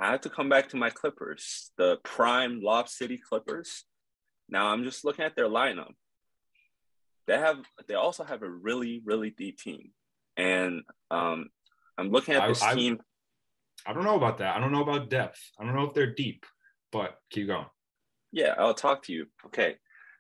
I 0.03 0.11
have 0.11 0.23
to 0.23 0.31
come 0.31 0.49
back 0.49 0.69
to 0.71 0.77
my 0.77 0.91
Clippers, 0.91 1.71
the 1.79 1.97
prime 2.03 2.61
Lob 2.61 2.89
City 2.89 3.17
Clippers. 3.17 3.85
Now 4.49 4.67
I'm 4.67 4.83
just 4.83 5.05
looking 5.05 5.25
at 5.25 5.37
their 5.37 5.49
lineup. 5.49 5.93
They 7.29 7.39
have 7.39 7.59
they 7.87 7.95
also 7.95 8.25
have 8.25 8.43
a 8.43 8.51
really 8.51 9.01
really 9.05 9.31
deep 9.31 9.59
team, 9.59 9.93
and 10.37 10.83
um, 11.13 11.51
I'm 11.97 12.11
looking 12.11 12.35
at 12.35 12.49
this 12.49 12.61
I, 12.61 12.75
team. 12.75 12.99
I 13.87 13.93
don't 13.93 14.03
know 14.03 14.17
about 14.17 14.39
that. 14.39 14.57
I 14.57 14.61
don't 14.61 14.73
know 14.73 14.83
about 14.83 15.09
depth. 15.09 15.39
I 15.57 15.65
don't 15.65 15.77
know 15.77 15.85
if 15.85 15.95
they're 15.95 16.13
deep, 16.13 16.47
but 16.91 17.15
keep 17.31 17.47
going. 17.47 17.67
Yeah, 18.33 18.55
I'll 18.59 18.75
talk 18.75 19.05
to 19.05 19.13
you. 19.13 19.27
Okay, 19.47 19.77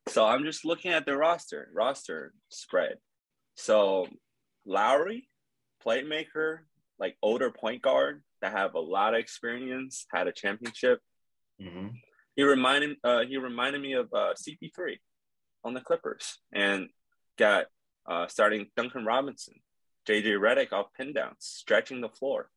so 0.06 0.24
I'm 0.24 0.44
just 0.44 0.64
looking 0.64 0.92
at 0.92 1.06
the 1.06 1.16
roster 1.16 1.70
roster 1.74 2.34
spread. 2.50 2.98
So 3.56 4.06
Lowry, 4.64 5.28
playmaker, 5.84 6.58
like 7.00 7.16
older 7.20 7.50
point 7.50 7.82
guard, 7.82 8.22
that 8.42 8.52
have 8.52 8.74
a 8.74 8.80
lot 8.80 9.14
of 9.14 9.20
experience, 9.20 10.04
had 10.12 10.26
a 10.26 10.32
championship. 10.32 11.00
Mm-hmm. 11.60 11.88
He 12.36 12.42
reminded 12.42 12.96
uh, 13.02 13.20
he 13.20 13.36
reminded 13.38 13.80
me 13.80 13.94
of 13.94 14.08
uh, 14.12 14.34
CP3 14.34 14.98
on 15.64 15.74
the 15.74 15.80
Clippers, 15.80 16.38
and 16.52 16.88
got 17.38 17.66
uh, 18.06 18.26
starting 18.26 18.66
Duncan 18.76 19.04
Robinson, 19.04 19.54
JJ 20.08 20.38
Redick 20.38 20.72
off 20.72 20.86
pin 20.96 21.12
downs, 21.12 21.36
stretching 21.40 22.00
the 22.00 22.08
floor, 22.08 22.50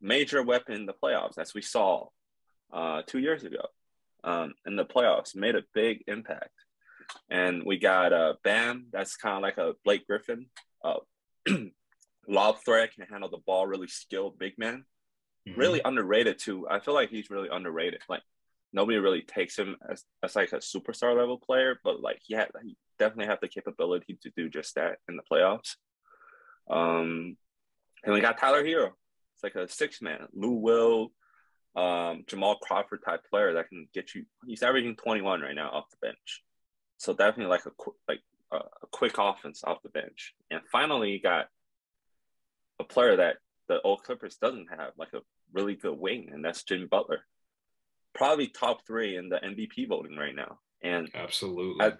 major 0.00 0.42
weapon 0.42 0.74
in 0.74 0.86
the 0.86 0.94
playoffs, 0.94 1.38
as 1.38 1.54
we 1.54 1.62
saw 1.62 2.06
uh, 2.72 3.02
two 3.06 3.18
years 3.18 3.44
ago 3.44 3.66
um, 4.24 4.54
in 4.66 4.76
the 4.76 4.84
playoffs, 4.84 5.36
made 5.36 5.56
a 5.56 5.64
big 5.74 6.04
impact. 6.06 6.52
And 7.30 7.64
we 7.64 7.78
got 7.78 8.12
uh, 8.12 8.34
Bam, 8.44 8.86
that's 8.92 9.16
kind 9.16 9.36
of 9.36 9.42
like 9.42 9.58
a 9.58 9.74
Blake 9.84 10.06
Griffin, 10.06 10.46
uh, 10.84 10.98
lob 12.28 12.58
threat, 12.64 12.94
can 12.94 13.06
handle 13.10 13.30
the 13.30 13.38
ball, 13.38 13.66
really 13.66 13.88
skilled 13.88 14.38
big 14.38 14.58
man 14.58 14.84
mm-hmm. 15.50 15.60
really 15.60 15.80
underrated 15.84 16.38
too. 16.38 16.66
I 16.68 16.80
feel 16.80 16.94
like 16.94 17.10
he's 17.10 17.30
really 17.30 17.48
underrated. 17.50 18.00
Like 18.08 18.22
nobody 18.72 18.98
really 18.98 19.22
takes 19.22 19.58
him 19.58 19.76
as, 19.90 20.04
as 20.22 20.36
like 20.36 20.52
a 20.52 20.56
superstar 20.56 21.16
level 21.16 21.38
player, 21.38 21.78
but 21.82 22.00
like 22.00 22.20
he 22.22 22.34
had 22.34 22.48
he 22.62 22.76
definitely 22.98 23.26
have 23.26 23.40
the 23.40 23.48
capability 23.48 24.18
to 24.22 24.30
do 24.36 24.48
just 24.48 24.74
that 24.74 24.98
in 25.08 25.16
the 25.16 25.22
playoffs. 25.30 25.76
Um, 26.70 27.36
and 28.04 28.14
we 28.14 28.20
got 28.20 28.38
Tyler 28.38 28.62
Herro. 28.62 28.92
It's 29.34 29.42
like 29.42 29.54
a 29.54 29.68
six 29.68 30.02
man. 30.02 30.26
Lou 30.32 30.52
Will, 30.52 31.12
um, 31.76 32.24
Jamal 32.26 32.56
Crawford 32.56 33.00
type 33.04 33.22
player 33.30 33.54
that 33.54 33.68
can 33.68 33.88
get 33.94 34.14
you. 34.14 34.24
He's 34.46 34.62
averaging 34.62 34.96
21 34.96 35.40
right 35.40 35.54
now 35.54 35.70
off 35.70 35.90
the 35.90 36.06
bench. 36.06 36.42
So 36.98 37.14
definitely 37.14 37.46
like 37.46 37.66
a 37.66 37.70
like 38.08 38.20
a, 38.52 38.56
a 38.56 38.86
quick 38.90 39.16
offense 39.18 39.62
off 39.64 39.82
the 39.82 39.88
bench. 39.88 40.34
And 40.50 40.60
finally, 40.70 41.10
you 41.10 41.20
got 41.20 41.46
a 42.80 42.84
player 42.84 43.16
that 43.16 43.36
the 43.68 43.80
old 43.82 44.02
Clippers 44.02 44.36
doesn't 44.36 44.68
have, 44.70 44.92
like 44.96 45.12
a 45.14 45.20
really 45.52 45.74
good 45.74 45.98
wing, 45.98 46.30
and 46.32 46.44
that's 46.44 46.62
Jimmy 46.62 46.86
Butler. 46.86 47.20
Probably 48.14 48.48
top 48.48 48.86
three 48.86 49.16
in 49.16 49.28
the 49.28 49.36
MVP 49.36 49.88
voting 49.88 50.16
right 50.16 50.34
now. 50.34 50.58
And 50.82 51.10
absolutely, 51.14 51.84
as, 51.84 51.92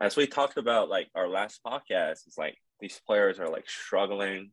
as 0.00 0.16
we 0.16 0.26
talked 0.26 0.58
about, 0.58 0.88
like 0.88 1.08
our 1.14 1.28
last 1.28 1.60
podcast, 1.66 2.26
it's 2.26 2.38
like 2.38 2.56
these 2.80 3.00
players 3.06 3.38
are 3.38 3.48
like 3.48 3.68
struggling 3.68 4.50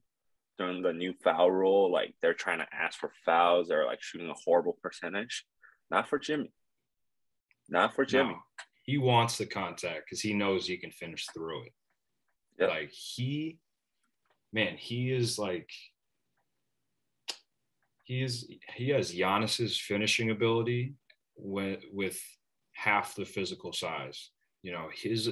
during 0.58 0.82
the 0.82 0.94
new 0.94 1.14
foul 1.24 1.52
rule. 1.52 1.92
Like 1.92 2.14
they're 2.22 2.34
trying 2.34 2.60
to 2.60 2.68
ask 2.72 3.00
for 3.00 3.12
fouls. 3.26 3.68
They're 3.68 3.86
like 3.86 4.02
shooting 4.02 4.30
a 4.30 4.36
horrible 4.46 4.78
percentage. 4.82 5.46
Not 5.90 6.08
for 6.08 6.20
Jimmy. 6.20 6.52
Not 7.70 7.96
for 7.96 8.06
Jimmy. 8.06 8.32
No, 8.32 8.40
he 8.84 8.98
wants 8.98 9.38
the 9.38 9.46
contact 9.46 10.04
because 10.06 10.22
he 10.22 10.34
knows 10.34 10.68
he 10.68 10.78
can 10.78 10.92
finish 10.92 11.28
through 11.34 11.64
it. 11.64 11.74
Yep. 12.60 12.70
Like 12.70 12.92
he, 12.92 13.60
man, 14.52 14.76
he 14.78 15.12
is 15.12 15.40
like 15.40 15.70
he's 18.04 18.48
he 18.76 18.90
has 18.90 19.14
Giannis's 19.14 19.80
finishing 19.80 20.30
ability 20.30 20.94
with 21.36 21.84
with 21.92 22.22
half 22.74 23.16
the 23.16 23.26
physical 23.26 23.74
size. 23.74 24.30
You 24.62 24.72
know, 24.72 24.90
his 24.94 25.30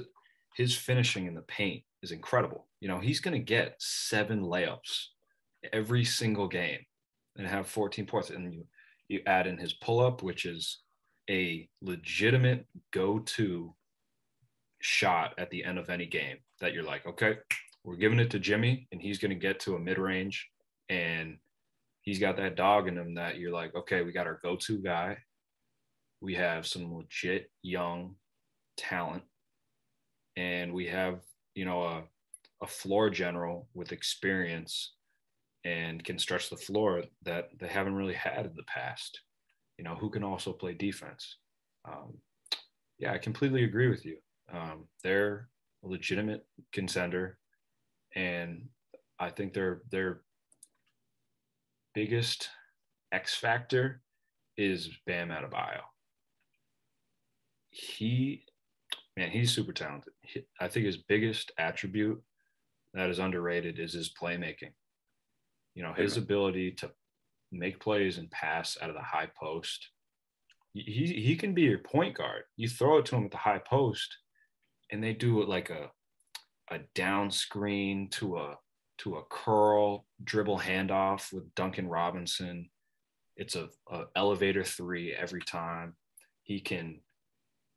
his 0.56 0.76
finishing 0.76 1.28
in 1.28 1.36
the 1.36 1.42
paint 1.44 1.84
is 2.02 2.12
incredible. 2.12 2.68
You 2.80 2.88
know, 2.88 3.00
he's 3.00 3.20
going 3.20 3.34
to 3.34 3.44
get 3.44 3.76
seven 3.80 4.42
layups 4.44 5.06
every 5.72 6.04
single 6.04 6.48
game 6.48 6.80
and 7.38 7.48
have 7.48 7.68
14 7.68 8.06
points. 8.06 8.30
And 8.30 8.54
you 8.54 8.66
you 9.08 9.22
add 9.26 9.48
in 9.48 9.58
his 9.58 9.74
pull 9.74 10.00
up, 10.00 10.24
which 10.24 10.46
is 10.46 10.80
a 11.30 11.68
legitimate 11.82 12.66
go 12.92 13.20
to 13.20 13.74
shot 14.80 15.34
at 15.38 15.50
the 15.52 15.64
end 15.64 15.78
of 15.78 15.90
any 15.90 16.06
game 16.06 16.38
that 16.60 16.74
you're 16.74 16.84
like, 16.84 17.06
okay, 17.06 17.38
we're 17.84 17.96
giving 17.96 18.20
it 18.20 18.30
to 18.32 18.40
Jimmy 18.40 18.88
and 18.92 19.02
he's 19.02 19.18
going 19.18 19.30
to 19.30 19.36
get 19.36 19.60
to 19.62 19.76
a 19.76 19.80
mid 19.80 19.98
range 19.98 20.50
and 20.90 21.38
he's 22.02 22.20
got 22.20 22.38
that 22.38 22.56
dog 22.56 22.88
in 22.88 22.98
him 22.98 23.16
that 23.16 23.38
you're 23.38 23.52
like, 23.52 23.76
okay, 23.76 24.02
we 24.02 24.12
got 24.12 24.28
our 24.28 24.40
go-to 24.44 24.80
guy. 24.80 25.18
We 26.22 26.36
have 26.36 26.68
some 26.68 26.94
legit 26.94 27.50
young 27.64 28.16
talent, 28.78 29.24
and 30.36 30.74
we 30.74 30.88
have 30.88 31.22
you 31.56 31.66
know 31.66 31.84
a 31.84 32.04
a 32.64 32.68
floor 32.68 33.10
general 33.10 33.68
with 33.74 33.92
experience 33.92 34.94
and 35.66 36.04
can 36.04 36.20
stretch 36.20 36.50
the 36.50 36.58
floor 36.58 37.04
that 37.24 37.50
they 37.60 37.68
haven't 37.68 37.96
really 37.96 38.14
had 38.14 38.46
in 38.46 38.56
the 38.56 38.64
past. 38.64 39.20
You 39.78 39.84
know, 39.84 39.96
who 39.96 40.10
can 40.12 40.24
also 40.24 40.54
play 40.54 40.74
defense. 40.74 41.38
Um, 41.88 42.18
yeah, 43.00 43.14
I 43.14 43.18
completely 43.18 43.64
agree 43.64 43.90
with 43.90 44.06
you. 44.06 44.18
Um, 44.54 44.86
they're 45.04 45.50
a 45.84 45.88
legitimate 45.88 46.46
contender, 46.72 47.40
and 48.16 48.68
I 49.20 49.30
think 49.32 49.54
they're 49.54 49.82
they're 49.90 50.22
biggest 51.94 52.50
X 53.12 53.36
factor 53.36 54.02
is 54.58 54.90
Bam 55.06 55.30
Adebayo. 55.30 55.82
He, 57.70 58.46
man, 59.18 59.30
he's 59.30 59.52
super 59.52 59.74
talented. 59.74 60.14
He, 60.22 60.44
I 60.60 60.68
think 60.68 60.86
his 60.86 60.98
biggest 60.98 61.52
attribute 61.58 62.22
that 62.94 63.10
is 63.10 63.20
underrated 63.20 63.80
is 63.80 63.94
his 63.94 64.14
playmaking. 64.14 64.74
You 65.76 65.84
know, 65.84 65.94
his 65.94 66.18
ability 66.18 66.72
to 66.72 66.92
make 67.52 67.80
plays 67.80 68.18
and 68.18 68.30
pass 68.30 68.78
out 68.82 68.90
of 68.90 68.96
the 68.96 69.02
high 69.02 69.30
post. 69.40 69.90
He, 70.74 70.82
he 70.82 71.36
can 71.36 71.54
be 71.54 71.64
your 71.64 71.80
point 71.80 72.18
guard. 72.18 72.44
You 72.58 72.68
throw 72.68 72.98
it 72.98 73.06
to 73.08 73.16
him 73.16 73.26
at 73.26 73.32
the 73.32 73.38
high 73.38 73.60
post, 73.60 74.18
and 74.92 75.02
they 75.04 75.14
do 75.14 75.42
it 75.42 75.50
like 75.50 75.70
a 75.70 75.92
a 76.72 76.80
down 76.96 77.30
screen 77.30 78.10
to 78.10 78.38
a 78.38 78.58
to 79.02 79.16
a 79.16 79.24
curl 79.30 80.06
dribble 80.24 80.60
handoff 80.60 81.34
with 81.34 81.54
Duncan 81.56 81.88
Robinson. 81.88 82.70
It's 83.36 83.56
a, 83.56 83.70
a 83.92 84.04
elevator 84.16 84.64
three 84.64 85.14
every 85.14 85.42
time. 85.42 85.96
He 86.44 86.60
can 86.60 87.00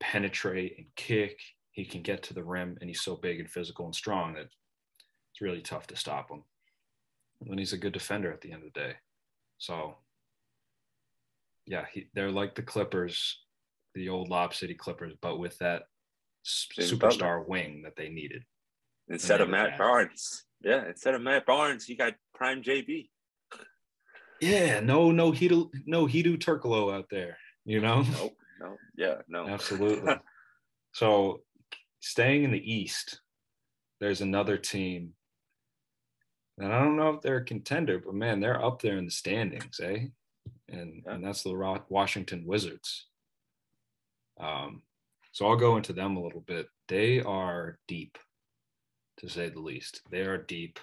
penetrate 0.00 0.74
and 0.76 0.86
kick. 0.96 1.38
He 1.70 1.84
can 1.84 2.02
get 2.02 2.22
to 2.24 2.34
the 2.34 2.44
rim, 2.44 2.76
and 2.80 2.90
he's 2.90 3.02
so 3.02 3.16
big 3.16 3.40
and 3.40 3.50
physical 3.50 3.86
and 3.86 3.94
strong 3.94 4.34
that 4.34 4.44
it's 4.44 5.40
really 5.40 5.62
tough 5.62 5.86
to 5.88 5.96
stop 5.96 6.30
him. 6.30 6.42
And 7.48 7.58
he's 7.58 7.72
a 7.72 7.78
good 7.78 7.92
defender 7.92 8.32
at 8.32 8.40
the 8.42 8.52
end 8.52 8.62
of 8.62 8.72
the 8.72 8.80
day. 8.80 8.92
So, 9.58 9.96
yeah, 11.66 11.86
he, 11.92 12.08
they're 12.14 12.30
like 12.30 12.54
the 12.54 12.62
Clippers, 12.62 13.44
the 13.94 14.08
old 14.08 14.28
Lob 14.28 14.54
City 14.54 14.74
Clippers, 14.74 15.14
but 15.20 15.38
with 15.38 15.58
that 15.58 15.84
superstar 16.46 17.46
wing 17.48 17.82
that 17.82 17.96
they 17.96 18.10
needed 18.10 18.44
instead 19.08 19.40
of 19.40 19.48
Matt 19.48 19.78
Barnes. 19.78 20.44
Yeah, 20.64 20.88
instead 20.88 21.14
of 21.14 21.20
Matt 21.22 21.44
Barnes, 21.46 21.88
you 21.88 21.96
got 21.96 22.14
Prime 22.34 22.62
JB. 22.62 23.10
Yeah, 24.40 24.80
no, 24.80 25.10
no 25.10 25.30
Hedo, 25.30 25.70
no 25.86 26.06
Hedo 26.06 26.36
Turkoglu 26.38 26.92
out 26.92 27.06
there. 27.10 27.36
You 27.64 27.80
know. 27.80 28.02
Nope. 28.02 28.36
No. 28.60 28.76
Yeah. 28.96 29.14
No. 29.28 29.46
Absolutely. 29.48 30.14
so, 30.92 31.40
staying 32.00 32.44
in 32.44 32.50
the 32.50 32.72
East, 32.72 33.20
there's 34.00 34.20
another 34.22 34.56
team. 34.56 35.12
And 36.58 36.72
I 36.72 36.80
don't 36.82 36.96
know 36.96 37.10
if 37.10 37.20
they're 37.20 37.38
a 37.38 37.44
contender, 37.44 37.98
but 38.04 38.14
man, 38.14 38.40
they're 38.40 38.62
up 38.64 38.80
there 38.80 38.96
in 38.96 39.04
the 39.04 39.10
standings, 39.10 39.80
eh? 39.82 40.06
And 40.68 41.02
Yeah. 41.04 41.14
and 41.14 41.24
that's 41.24 41.42
the 41.42 41.82
Washington 41.88 42.44
Wizards. 42.46 43.08
Um, 44.40 44.82
so 45.32 45.46
I'll 45.46 45.56
go 45.56 45.76
into 45.76 45.92
them 45.92 46.16
a 46.16 46.22
little 46.22 46.40
bit. 46.40 46.68
They 46.88 47.20
are 47.20 47.78
deep, 47.88 48.18
to 49.18 49.28
say 49.28 49.48
the 49.48 49.60
least. 49.60 50.02
They 50.10 50.20
are 50.20 50.38
deep. 50.38 50.78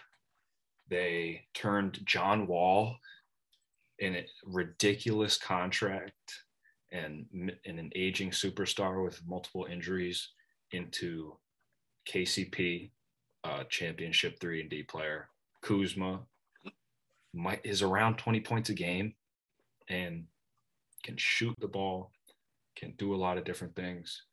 They 0.90 1.46
turned 1.54 2.00
John 2.06 2.48
Wall 2.48 2.98
in 4.00 4.16
a 4.16 4.26
ridiculous 4.46 5.38
contract 5.38 6.14
and, 6.92 7.26
and 7.66 7.80
an 7.80 7.92
aging 7.96 8.32
superstar 8.32 9.04
with 9.04 9.26
multiple 9.26 9.68
injuries 9.72 10.30
into 10.72 11.38
KCP, 12.10 12.92
uh, 13.44 13.64
championship 13.70 14.40
three 14.40 14.62
and 14.62 14.70
D 14.70 14.84
player. 14.84 15.30
Kuzma 15.62 16.22
might, 17.34 17.62
is 17.64 17.82
around 17.82 18.18
20 18.18 18.42
points 18.42 18.70
a 18.70 18.74
game 18.74 19.14
and 19.88 20.26
can 21.04 21.16
shoot 21.18 21.56
the 21.60 21.68
ball, 21.68 22.12
can 22.76 22.94
do 22.98 23.14
a 23.14 23.18
lot 23.18 23.38
of 23.38 23.46
different 23.46 23.76
things. 23.76 24.24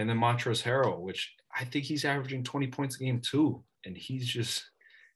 And 0.00 0.08
then 0.08 0.18
Montrezl 0.18 0.62
Harrell, 0.62 1.02
which 1.02 1.34
I 1.54 1.66
think 1.66 1.84
he's 1.84 2.06
averaging 2.06 2.42
20 2.42 2.68
points 2.68 2.96
a 2.96 3.04
game 3.04 3.20
too. 3.20 3.62
And 3.84 3.94
he's 3.94 4.26
just, 4.26 4.64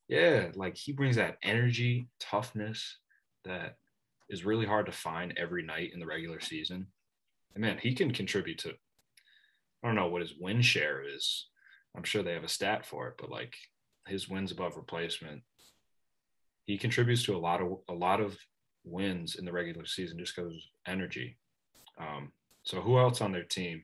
yeah, 0.09 0.51
like 0.57 0.77
he 0.77 0.93
brings 0.93 1.17
that 1.17 1.39
energy, 1.43 2.09
toughness 2.21 2.99
that 3.47 3.79
is 4.29 4.45
really 4.45 4.67
hard 4.67 4.85
to 4.85 4.93
find 4.93 5.33
every 5.39 5.63
night 5.63 5.93
in 5.95 6.01
the 6.01 6.07
regular 6.07 6.39
season. 6.39 6.89
And 7.55 7.63
man, 7.63 7.79
he 7.79 7.95
can 7.95 8.13
contribute 8.13 8.59
to, 8.59 8.73
I 9.83 9.87
don't 9.87 9.95
know 9.97 10.09
what 10.09 10.21
his 10.21 10.35
win 10.39 10.61
share 10.61 11.03
is. 11.03 11.47
I'm 11.97 12.05
sure 12.05 12.23
they 12.23 12.35
have 12.35 12.45
a 12.45 12.49
stat 12.49 12.85
for 12.85 13.09
it, 13.09 13.15
but 13.19 13.31
like 13.31 13.57
his 14.07 14.29
wins 14.29 14.53
above 14.53 14.77
replacement, 14.77 15.41
he 16.65 16.77
contributes 16.77 17.23
to 17.23 17.35
a 17.35 17.39
lot 17.39 17.63
of 17.63 17.79
a 17.89 17.95
lot 17.95 18.21
of 18.21 18.37
wins 18.85 19.37
in 19.37 19.47
the 19.47 19.53
regular 19.53 19.87
season 19.87 20.19
just 20.19 20.37
because 20.37 20.53
energy. 20.87 21.39
Um, 21.99 22.33
so 22.65 22.83
who 22.83 22.99
else 22.99 23.23
on 23.23 23.33
their 23.33 23.45
team 23.45 23.83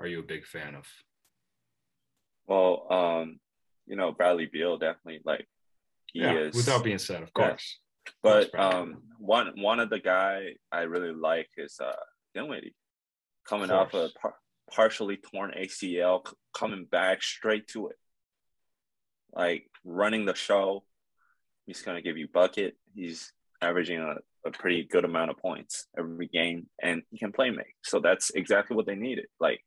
are 0.00 0.06
you 0.06 0.20
a 0.20 0.24
big 0.24 0.44
fan 0.46 0.74
of? 0.74 0.86
Well, 2.46 2.86
um, 2.90 3.40
you 3.86 3.96
know, 3.96 4.12
Bradley 4.12 4.46
Beal 4.46 4.76
definitely 4.78 5.20
like 5.24 5.46
he 6.12 6.20
yeah, 6.20 6.34
is 6.34 6.54
without 6.54 6.84
being 6.84 6.98
said, 6.98 7.22
of 7.22 7.30
Yeah. 7.36 7.48
course. 7.50 7.78
But 8.22 8.56
um, 8.58 9.02
one 9.18 9.52
one 9.60 9.80
of 9.80 9.90
the 9.90 9.98
guy 9.98 10.54
I 10.70 10.82
really 10.82 11.12
like 11.12 11.48
is 11.56 11.80
uh 11.80 11.92
Dinwiddie, 12.34 12.76
coming 13.48 13.70
off 13.70 13.94
a 13.94 14.10
par- 14.20 14.36
partially 14.70 15.16
torn 15.16 15.52
ACL, 15.58 16.28
c- 16.28 16.34
coming 16.54 16.84
back 16.84 17.22
straight 17.22 17.66
to 17.68 17.88
it, 17.88 17.96
like 19.32 19.68
running 19.84 20.24
the 20.24 20.34
show. 20.34 20.84
He's 21.66 21.82
gonna 21.82 22.02
give 22.02 22.16
you 22.16 22.28
bucket. 22.28 22.76
He's 22.94 23.32
averaging 23.60 23.98
a, 24.00 24.16
a 24.46 24.50
pretty 24.50 24.84
good 24.84 25.04
amount 25.04 25.30
of 25.30 25.38
points 25.38 25.86
every 25.98 26.28
game, 26.28 26.68
and 26.82 27.02
he 27.10 27.18
can 27.18 27.32
play 27.32 27.50
make. 27.50 27.74
So 27.84 28.00
that's 28.00 28.30
exactly 28.30 28.76
what 28.76 28.86
they 28.86 28.94
needed. 28.94 29.26
Like 29.40 29.60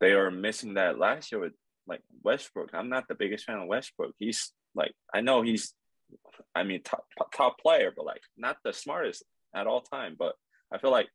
they 0.00 0.12
are 0.12 0.30
missing 0.30 0.74
that 0.74 0.98
last 0.98 1.32
year 1.32 1.40
with 1.40 1.52
like 1.86 2.02
Westbrook. 2.22 2.70
I'm 2.74 2.88
not 2.88 3.08
the 3.08 3.14
biggest 3.14 3.44
fan 3.44 3.58
of 3.58 3.68
Westbrook. 3.68 4.14
He's 4.18 4.52
like 4.74 4.92
I 5.12 5.20
know 5.20 5.42
he's 5.42 5.74
I 6.54 6.62
mean, 6.64 6.82
top 6.82 7.04
top 7.34 7.58
player, 7.58 7.92
but 7.94 8.06
like 8.06 8.22
not 8.36 8.58
the 8.64 8.72
smartest 8.72 9.24
at 9.54 9.66
all 9.66 9.80
time. 9.80 10.16
But 10.18 10.34
I 10.72 10.78
feel 10.78 10.90
like 10.90 11.08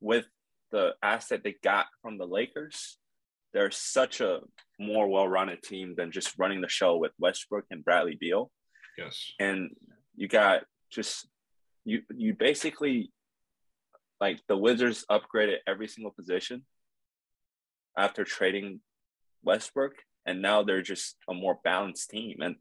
with 0.00 0.26
the 0.72 0.94
asset 1.02 1.42
they 1.44 1.56
got 1.62 1.86
from 2.02 2.18
the 2.18 2.26
Lakers, 2.26 2.98
they're 3.52 3.70
such 3.70 4.20
a 4.20 4.40
more 4.78 5.08
well-rounded 5.08 5.62
team 5.62 5.94
than 5.96 6.10
just 6.10 6.38
running 6.38 6.60
the 6.60 6.68
show 6.68 6.96
with 6.96 7.12
Westbrook 7.18 7.64
and 7.70 7.84
Bradley 7.84 8.16
Beal. 8.20 8.50
Yes. 8.98 9.32
And 9.38 9.70
you 10.16 10.28
got 10.28 10.64
just 10.90 11.28
you 11.84 12.02
you 12.14 12.34
basically 12.34 13.12
like 14.20 14.40
the 14.48 14.56
Wizards 14.56 15.04
upgraded 15.10 15.56
every 15.66 15.88
single 15.88 16.12
position 16.12 16.64
after 17.96 18.24
trading 18.24 18.80
Westbrook, 19.42 19.92
and 20.26 20.40
now 20.40 20.62
they're 20.62 20.82
just 20.82 21.16
a 21.28 21.34
more 21.34 21.58
balanced 21.62 22.10
team. 22.10 22.40
And 22.40 22.56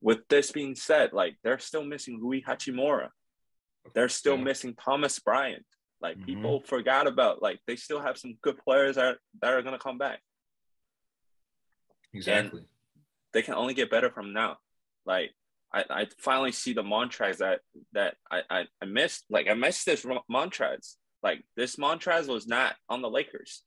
with 0.00 0.26
this 0.28 0.50
being 0.50 0.74
said, 0.74 1.12
like 1.12 1.36
they're 1.44 1.58
still 1.58 1.84
missing 1.84 2.20
Rui 2.20 2.40
Hachimura. 2.42 3.08
They're 3.94 4.08
still 4.08 4.36
Yeah. 4.36 4.44
missing 4.44 4.74
Thomas 4.74 5.18
Bryant. 5.18 5.66
Like 6.00 6.16
Mhm. 6.18 6.24
people 6.26 6.60
forgot 6.62 7.06
about 7.06 7.42
like 7.42 7.60
they 7.66 7.76
still 7.76 8.00
have 8.00 8.16
some 8.18 8.34
good 8.42 8.58
players 8.58 8.96
that, 8.96 9.18
that 9.40 9.52
are 9.52 9.62
gonna 9.62 9.78
come 9.78 9.98
back. 9.98 10.20
Exactly. 12.12 12.66
They 13.32 13.42
can 13.42 13.54
only 13.54 13.74
get 13.74 13.90
better 13.90 14.10
from 14.10 14.32
now. 14.32 14.58
Like 15.04 15.34
I, 15.74 15.84
I 15.88 16.06
finally 16.18 16.52
see 16.52 16.72
the 16.72 16.82
Montrez 16.82 17.38
that 17.38 17.60
that 17.92 18.16
I, 18.30 18.42
I, 18.50 18.64
I 18.80 18.84
missed. 18.84 19.24
Like 19.30 19.48
I 19.48 19.54
missed 19.54 19.86
this 19.86 20.04
Montrez. 20.30 20.96
Like 21.22 21.44
this 21.56 21.76
Montrez 21.76 22.28
was 22.28 22.46
not 22.46 22.74
on 22.88 23.00
the 23.00 23.10
Lakers. 23.10 23.62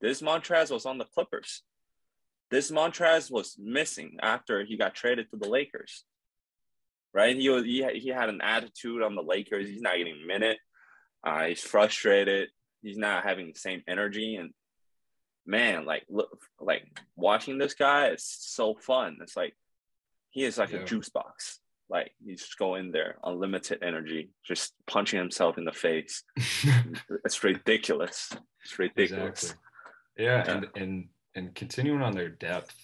This 0.00 0.22
Montrez 0.22 0.70
was 0.70 0.86
on 0.86 0.98
the 0.98 1.04
Clippers. 1.04 1.62
This 2.50 2.70
Montrez 2.70 3.30
was 3.30 3.56
missing 3.58 4.18
after 4.22 4.64
he 4.64 4.76
got 4.76 4.94
traded 4.94 5.30
to 5.30 5.36
the 5.36 5.48
Lakers. 5.48 6.04
Right? 7.12 7.36
He 7.36 7.48
was 7.48 7.64
he, 7.64 7.84
he 7.94 8.08
had 8.08 8.28
an 8.28 8.40
attitude 8.40 9.02
on 9.02 9.14
the 9.14 9.22
Lakers. 9.22 9.68
He's 9.68 9.82
not 9.82 9.96
getting 9.96 10.22
a 10.22 10.26
minute. 10.26 10.58
Uh, 11.24 11.46
he's 11.46 11.62
frustrated. 11.62 12.50
He's 12.82 12.96
not 12.96 13.24
having 13.24 13.48
the 13.52 13.58
same 13.58 13.82
energy. 13.88 14.36
And 14.36 14.52
man, 15.44 15.84
like 15.84 16.04
look, 16.08 16.40
like 16.60 16.84
watching 17.16 17.58
this 17.58 17.74
guy 17.74 18.10
is 18.10 18.22
so 18.22 18.74
fun. 18.74 19.18
It's 19.22 19.36
like 19.36 19.56
he 20.38 20.44
is 20.44 20.56
like 20.58 20.70
Yeah. 20.70 20.78
a 20.80 20.84
juice 20.84 21.08
box. 21.08 21.60
Like 21.90 22.12
he's 22.24 22.40
just 22.42 22.58
go 22.58 22.74
in 22.76 22.92
there, 22.92 23.16
unlimited 23.24 23.82
energy, 23.82 24.30
just 24.44 24.74
punching 24.86 25.18
himself 25.18 25.58
in 25.58 25.64
the 25.64 25.72
face. 25.72 26.22
It's 27.24 27.42
ridiculous. 27.42 28.30
It's 28.62 28.78
ridiculous. 28.78 29.42
Exactly. 29.42 30.24
Yeah, 30.24 30.44
Yeah. 30.46 30.52
and 30.52 30.66
and 30.76 31.08
and 31.34 31.54
continuing 31.54 32.02
on 32.02 32.12
their 32.14 32.28
depth, 32.28 32.76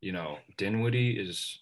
you 0.00 0.12
know, 0.12 0.38
Dinwiddie 0.56 1.18
is, 1.18 1.60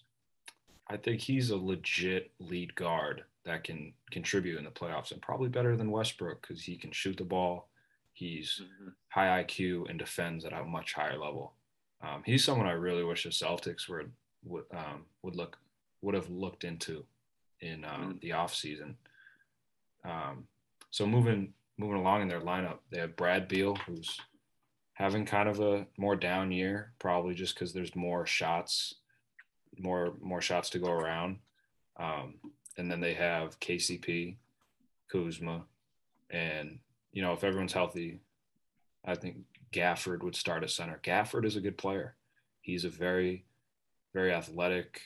I 0.87 0.97
think 0.97 1.21
he's 1.21 1.49
a 1.49 1.57
legit 1.57 2.31
lead 2.39 2.75
guard 2.75 3.23
that 3.45 3.63
can 3.63 3.93
contribute 4.11 4.57
in 4.57 4.63
the 4.65 4.71
playoffs 4.71 5.11
and 5.11 5.21
probably 5.21 5.49
better 5.49 5.75
than 5.77 5.91
Westbrook 5.91 6.41
because 6.41 6.63
he 6.63 6.77
can 6.77 6.91
shoot 6.91 7.17
the 7.17 7.23
ball. 7.23 7.69
He's 8.13 8.61
Mhm. 8.61 8.93
high 9.09 9.43
IQ 9.43 9.85
and 9.89 9.97
defends 9.99 10.45
at 10.45 10.53
a 10.53 10.63
much 10.63 10.93
higher 10.93 11.17
level. 11.17 11.55
Um, 12.01 12.23
he's 12.25 12.43
someone 12.43 12.67
I 12.67 12.73
really 12.87 13.03
wish 13.03 13.23
the 13.23 13.29
Celtics 13.29 13.87
would 13.89 14.11
would 14.45 14.65
um, 14.71 15.05
would 15.21 15.35
look 15.35 15.57
would 16.01 16.15
have 16.15 16.29
looked 16.29 16.63
into 16.63 17.05
in 17.61 17.83
um, 17.85 18.13
Mhm. 18.15 18.21
the 18.21 18.31
off 18.33 18.53
season. 18.53 18.97
Um, 20.03 20.47
so 20.91 21.05
moving 21.05 21.53
moving 21.77 21.97
along 21.97 22.21
in 22.21 22.27
their 22.27 22.41
lineup, 22.41 22.79
they 22.89 22.99
have 22.99 23.15
Brad 23.17 23.47
Beal, 23.47 23.75
who's 23.75 24.19
having 24.93 25.25
kind 25.25 25.49
of 25.49 25.59
a 25.59 25.85
more 25.97 26.15
down 26.15 26.51
year, 26.51 26.93
probably 26.99 27.33
just 27.33 27.53
because 27.55 27.73
there's 27.73 27.95
more 27.95 28.25
shots, 28.25 28.95
more 29.77 30.15
more 30.21 30.41
shots 30.41 30.69
to 30.71 30.79
go 30.79 30.91
around. 30.91 31.39
Um, 31.97 32.39
and 32.77 32.89
then 32.91 32.99
they 32.99 33.13
have 33.13 33.59
KCP, 33.59 34.37
Kuzma, 35.07 35.65
and 36.29 36.79
you 37.11 37.21
know 37.21 37.33
if 37.33 37.43
everyone's 37.43 37.73
healthy, 37.73 38.19
I 39.03 39.15
think 39.15 39.37
Gafford 39.71 40.23
would 40.23 40.35
start 40.35 40.63
at 40.63 40.69
center. 40.71 40.99
Gafford 41.03 41.45
is 41.45 41.55
a 41.55 41.61
good 41.61 41.77
player. 41.77 42.15
He's 42.61 42.85
a 42.85 42.89
very, 42.89 43.45
very 44.15 44.33
athletic, 44.33 45.01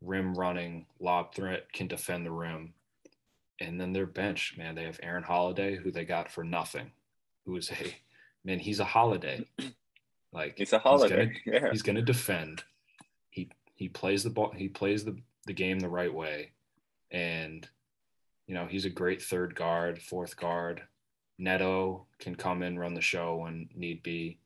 rim 0.00 0.34
running, 0.34 0.86
lob 0.98 1.34
threat, 1.34 1.70
can 1.72 1.86
defend 1.86 2.24
the 2.24 2.30
rim. 2.32 2.72
And 3.60 3.78
then 3.78 3.92
their 3.92 4.06
bench, 4.06 4.54
man, 4.56 4.74
they 4.74 4.84
have 4.84 4.98
Aaron 5.02 5.22
Holiday, 5.22 5.76
who 5.76 5.90
they 5.90 6.06
got 6.06 6.30
for 6.30 6.42
nothing, 6.42 6.90
who 7.44 7.56
is 7.56 7.70
a 7.70 7.94
man, 8.44 8.58
he's 8.58 8.80
a 8.80 8.84
holiday. 8.84 9.46
Like 10.30 10.58
he's 10.58 10.74
a 10.74 10.78
holiday. 10.78 11.32
He's 11.32 11.40
yeah. 11.46 11.58
gonna, 11.60 11.72
he's 11.72 11.82
gonna 11.82 12.02
defend. 12.02 12.62
He 13.30 13.48
he 13.74 13.88
plays 13.88 14.22
the 14.22 14.28
ball. 14.28 14.52
He 14.54 14.68
plays 14.68 15.02
the 15.02 15.16
the 15.46 15.54
game 15.54 15.80
the 15.80 15.88
right 15.88 16.12
way, 16.12 16.52
and 17.10 17.66
you 18.46 18.54
know 18.54 18.66
he's 18.66 18.84
a 18.84 18.90
great 18.90 19.22
third 19.22 19.54
guard, 19.54 20.02
fourth 20.02 20.36
guard. 20.36 20.82
Neto 21.38 22.04
can 22.18 22.34
come 22.34 22.62
in, 22.62 22.78
run 22.78 22.92
the 22.92 23.00
show 23.00 23.36
when 23.36 23.70
need 23.74 24.02
be. 24.02 24.38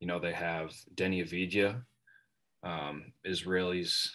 You 0.00 0.06
know 0.06 0.18
they 0.18 0.32
have 0.32 0.72
Deni 0.94 1.22
Avdija, 1.22 1.82
um, 2.66 3.12
Israelis 3.24 4.10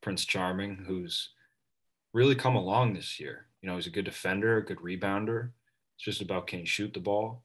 Prince 0.00 0.24
Charming, 0.24 0.84
who's 0.86 1.30
really 2.12 2.34
come 2.34 2.56
along 2.56 2.94
this 2.94 3.20
year. 3.20 3.46
You 3.60 3.68
know 3.68 3.76
he's 3.76 3.86
a 3.86 3.90
good 3.90 4.04
defender, 4.06 4.56
a 4.56 4.64
good 4.64 4.78
rebounder. 4.78 5.50
It's 5.96 6.04
just 6.04 6.22
about 6.22 6.46
can 6.46 6.60
he 6.60 6.64
shoot 6.66 6.94
the 6.94 7.00
ball. 7.00 7.42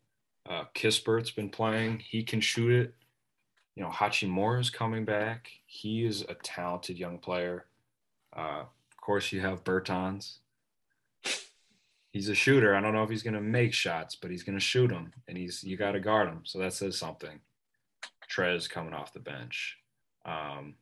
Uh, 0.49 0.63
Kispert's 0.73 1.31
been 1.31 1.49
playing. 1.49 1.99
He 1.99 2.23
can 2.23 2.41
shoot 2.41 2.71
it. 2.71 2.93
you 3.75 3.83
know, 3.83 3.89
Hachimura 3.89 4.59
is 4.59 4.69
coming 4.69 5.05
back. 5.05 5.49
He 5.65 6.05
is 6.05 6.21
a 6.21 6.35
talented 6.35 6.97
young 6.97 7.17
player. 7.17 7.65
Uh, 8.35 8.63
of 8.63 8.97
course, 9.01 9.31
you 9.31 9.41
have 9.41 9.63
Bertans. 9.63 10.37
He's 12.11 12.29
a 12.29 12.35
shooter. 12.35 12.75
I 12.75 12.81
don't 12.81 12.93
know 12.93 13.03
if 13.03 13.09
he's 13.09 13.23
going 13.23 13.35
to 13.35 13.41
make 13.41 13.73
shots, 13.73 14.15
but 14.15 14.31
he's 14.31 14.43
going 14.43 14.57
to 14.57 14.63
shoot 14.63 14.89
them, 14.89 15.13
and 15.27 15.37
he's 15.37 15.63
you 15.63 15.77
got 15.77 15.93
to 15.93 15.99
guard 15.99 16.27
him. 16.27 16.41
So 16.43 16.59
that 16.59 16.73
says 16.73 16.97
something. 16.97 17.39
Trez 18.29 18.69
coming 18.69 18.93
off 18.93 19.13
the 19.13 19.19
bench. 19.19 19.77
Um, 20.25 20.75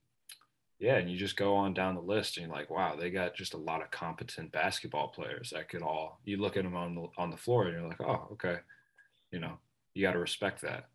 yeah, 0.79 0.95
and 0.95 1.11
you 1.11 1.17
just 1.17 1.35
go 1.35 1.55
on 1.55 1.73
down 1.73 1.95
the 1.95 2.01
list, 2.01 2.37
and 2.37 2.47
you're 2.47 2.55
like, 2.55 2.69
wow, 2.69 2.95
they 2.95 3.09
got 3.09 3.35
just 3.35 3.53
a 3.53 3.57
lot 3.57 3.81
of 3.81 3.91
competent 3.91 4.51
basketball 4.51 5.09
players 5.09 5.49
that 5.49 5.67
could 5.69 5.81
all. 5.81 6.21
You 6.23 6.37
look 6.37 6.55
at 6.55 6.63
them 6.63 6.75
on 6.75 6.95
the 6.95 7.07
on 7.17 7.31
the 7.31 7.37
floor, 7.37 7.65
and 7.65 7.73
you're 7.73 7.87
like, 7.87 8.01
oh, 8.01 8.29
okay, 8.33 8.57
you 9.31 9.39
know, 9.39 9.57
you 9.93 10.01
got 10.01 10.13
to 10.13 10.19
respect 10.19 10.61
that. 10.61 10.87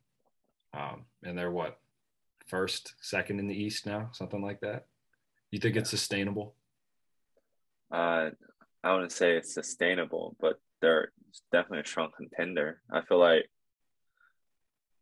Um, 0.72 1.04
and 1.22 1.37
they're 1.37 1.50
what 1.50 1.78
first, 2.46 2.94
second 3.00 3.40
in 3.40 3.46
the 3.46 3.54
East 3.54 3.87
now, 3.87 4.11
something 4.12 4.42
like 4.42 4.61
that. 4.61 4.87
You 5.50 5.59
think 5.59 5.74
yeah. 5.74 5.83
it's 5.83 5.90
sustainable? 5.90 6.54
Uh, 7.92 8.30
I 8.83 8.92
wouldn't 8.92 9.12
say 9.12 9.37
it's 9.37 9.54
sustainable, 9.54 10.37
but 10.40 10.61
they're 10.80 11.12
definitely 11.52 11.80
a 11.80 11.87
strong 11.87 12.11
contender. 12.16 12.80
I 12.90 13.02
feel 13.02 13.18
like, 13.18 13.48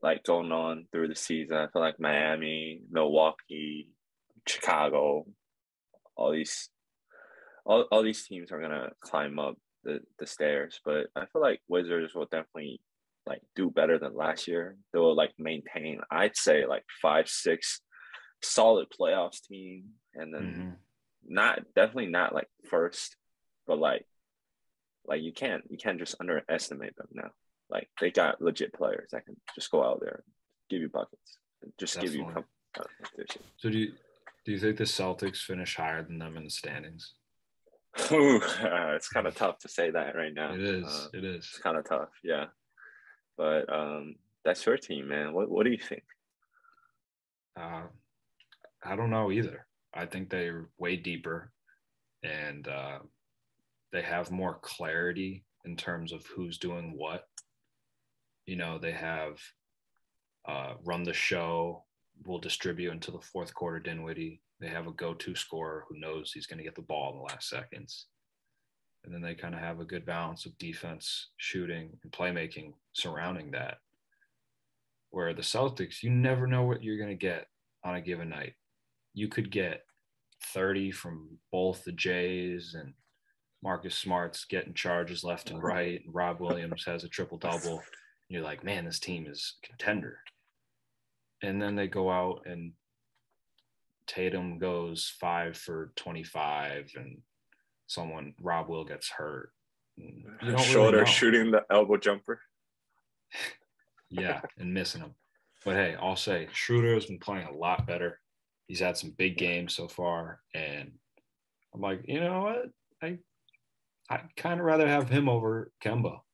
like 0.02 0.24
going 0.24 0.52
on 0.52 0.86
through 0.90 1.08
the 1.08 1.16
season, 1.16 1.56
I 1.56 1.68
feel 1.68 1.82
like 1.82 2.00
Miami, 2.00 2.80
Milwaukee, 2.90 3.88
Chicago, 4.46 5.26
all 6.16 6.32
these, 6.32 6.68
all, 7.64 7.82
all 7.92 8.02
these 8.02 8.24
teams 8.26 8.50
are 8.50 8.60
gonna 8.60 8.90
climb 9.00 9.38
up 9.38 9.56
the, 9.84 10.00
the 10.18 10.26
stairs. 10.26 10.80
But 10.84 11.06
I 11.14 11.26
feel 11.26 11.42
like 11.42 11.60
Wizards 11.68 12.14
will 12.14 12.26
definitely 12.26 12.80
like 13.26 13.42
do 13.54 13.70
better 13.70 13.98
than 13.98 14.16
last 14.16 14.48
year. 14.48 14.76
They 14.92 14.98
will 14.98 15.14
like 15.14 15.32
maintain, 15.38 16.00
I'd 16.10 16.36
say 16.36 16.66
like 16.66 16.84
five, 17.00 17.28
six 17.28 17.80
solid 18.42 18.88
playoffs 18.90 19.46
team, 19.46 19.90
and 20.14 20.34
then 20.34 20.42
mm-hmm. 20.42 20.70
not 21.28 21.60
definitely 21.74 22.08
not 22.08 22.34
like 22.34 22.48
first, 22.68 23.16
but 23.66 23.78
like 23.78 24.06
like 25.06 25.22
you 25.22 25.32
can't 25.32 25.62
you 25.68 25.76
can't 25.76 25.98
just 25.98 26.16
underestimate 26.20 26.96
them 26.96 27.08
now. 27.12 27.30
Like 27.72 27.88
they 28.00 28.11
got 28.11 28.42
legit 28.42 28.74
players 28.74 29.08
that 29.12 29.24
can 29.24 29.37
just 29.54 29.70
go 29.70 29.82
out 29.82 30.00
there 30.00 30.22
and 30.24 30.35
give 30.68 30.82
you 30.82 30.90
buckets, 30.90 31.38
just 31.78 31.94
definitely. 31.94 32.18
give 32.18 32.26
you 32.37 32.44
competition. 32.74 33.42
So 33.56 33.70
do 33.70 33.78
you 33.78 33.92
do 34.44 34.52
you 34.52 34.58
think 34.58 34.76
the 34.76 34.85
Celtics 34.85 35.38
finish 35.38 35.76
higher 35.76 36.02
than 36.02 36.18
them 36.18 36.37
in 36.37 36.44
the 36.44 36.50
standings? 36.50 37.14
Ooh, 38.12 38.38
uh, 38.38 38.94
it's 38.94 39.08
kind 39.08 39.26
of 39.26 39.35
tough 39.35 39.58
to 39.61 39.68
say 39.68 39.90
that 39.90 40.14
right 40.14 40.35
now. 40.35 40.54
It 40.54 40.61
is. 40.61 40.85
Uh, 40.85 41.08
it 41.14 41.24
is. 41.24 41.48
It's 41.50 41.58
kind 41.58 41.76
of 41.76 41.85
tough. 41.85 42.08
Yeah. 42.22 42.46
But 43.37 43.72
um, 43.72 44.16
that's 44.44 44.64
your 44.66 44.76
team, 44.76 45.08
man. 45.08 45.32
What 45.32 45.50
What 45.50 45.64
do 45.64 45.70
you 45.70 45.78
think? 45.78 46.04
Uh, 47.58 47.82
I 48.85 48.96
don't 48.96 49.11
know 49.11 49.30
either. 49.30 49.66
I 49.94 50.06
think 50.06 50.28
they're 50.28 50.68
way 50.78 50.96
deeper, 50.96 51.52
and 52.22 52.66
uh, 52.66 52.98
they 53.92 54.02
have 54.02 54.30
more 54.30 54.58
clarity 54.62 55.44
in 55.64 55.76
terms 55.76 56.12
of 56.12 56.24
who's 56.26 56.58
doing 56.58 56.94
what. 56.96 57.26
You 58.46 58.57
know, 58.57 58.78
they 58.78 58.92
have 58.92 59.38
uh, 60.48 60.74
run 60.85 61.05
the 61.05 61.12
show, 61.12 61.85
will 62.26 62.38
distribute 62.38 62.92
until 62.92 63.18
the 63.18 63.26
fourth 63.26 63.55
quarter. 63.55 63.78
Dinwiddie. 63.78 64.40
They 64.61 64.68
have 64.68 64.87
a 64.87 64.92
go-to 64.92 65.35
scorer 65.35 65.85
who 65.88 65.98
knows 65.98 66.31
he's 66.31 66.46
going 66.46 66.59
to 66.59 66.64
get 66.64 66.76
the 66.76 66.83
ball 66.83 67.11
in 67.11 67.16
the 67.16 67.24
last 67.24 67.48
seconds 67.48 68.07
and 69.05 69.12
then 69.12 69.20
they 69.20 69.35
kind 69.35 69.55
of 69.55 69.61
have 69.61 69.81
a 69.81 69.85
good 69.85 70.07
balance 70.07 70.46
of 70.46 70.57
defense, 70.59 71.31
shooting, 71.37 71.90
and 72.02 72.12
playmaking 72.12 72.74
surrounding 72.92 73.50
that. 73.50 73.78
Where 75.11 75.35
the 75.35 75.42
Celtics, 75.42 76.02
you 76.02 76.11
never 76.11 76.46
know 76.46 76.62
what 76.62 76.83
you're 76.83 76.98
going 76.98 77.11
to 77.11 77.14
get 77.14 77.46
on 77.85 77.96
a 77.96 78.00
given 78.00 78.28
night. 78.28 78.55
You 79.12 79.28
could 79.28 79.50
get 79.50 79.83
30 80.55 80.92
from 80.92 81.38
both 81.50 81.85
the 81.85 81.92
Jays 81.92 82.74
and 82.78 82.94
Marcus 83.62 83.96
Smart's 83.96 84.44
getting 84.44 84.72
charges 84.72 85.24
left 85.24 85.50
and 85.50 85.62
right. 85.62 86.00
And 86.05 86.14
Rob 86.14 86.40
Williams 86.40 86.85
has 86.87 87.05
a 87.05 87.09
triple 87.09 87.38
double. 87.38 87.83
You're 88.33 88.42
like, 88.42 88.64
man, 88.64 88.87
this 88.87 88.99
team 88.99 89.27
is 89.29 89.57
contender. 89.62 90.18
And 91.42 91.61
then 91.61 91.77
they 91.77 91.87
go 91.87 92.11
out 92.11 92.47
and 92.47 92.73
Tatum 94.07 94.59
goes 94.59 95.14
five 95.21 95.55
for 95.55 95.92
25 95.97 96.92
and 96.97 97.18
someone 97.87 98.33
Rob 98.40 98.71
Will 98.71 98.85
gets 98.85 99.11
hurt. 99.11 99.51
Shoulder 100.59 100.99
really 100.99 101.11
shooting 101.11 101.51
the 101.51 101.62
elbow 101.71 101.99
jumper. 101.99 102.40
yeah, 104.11 104.40
and 104.59 104.73
missing 104.73 105.03
him. 105.03 105.14
But 105.62 105.75
hey, 105.75 105.97
I'll 106.01 106.16
say 106.16 106.49
Schroeder 106.53 106.95
has 106.95 107.05
been 107.05 107.18
playing 107.18 107.49
a 107.49 107.55
lot 107.55 107.87
better. 107.87 108.18
He's 108.66 108.81
had 108.81 108.97
some 108.97 109.14
big 109.18 109.37
games 109.37 109.75
so 109.75 109.88
far, 109.88 110.40
and 110.55 110.90
I'm 111.75 111.83
like, 111.83 112.01
you 112.07 112.21
know 112.21 112.40
what? 112.40 112.71
I 113.03 113.18
I 114.09 114.23
kind 114.38 114.59
of 114.59 114.64
rather 114.64 114.88
have 114.88 115.11
him 115.11 115.29
over 115.29 115.71
Kemba. 115.85 116.21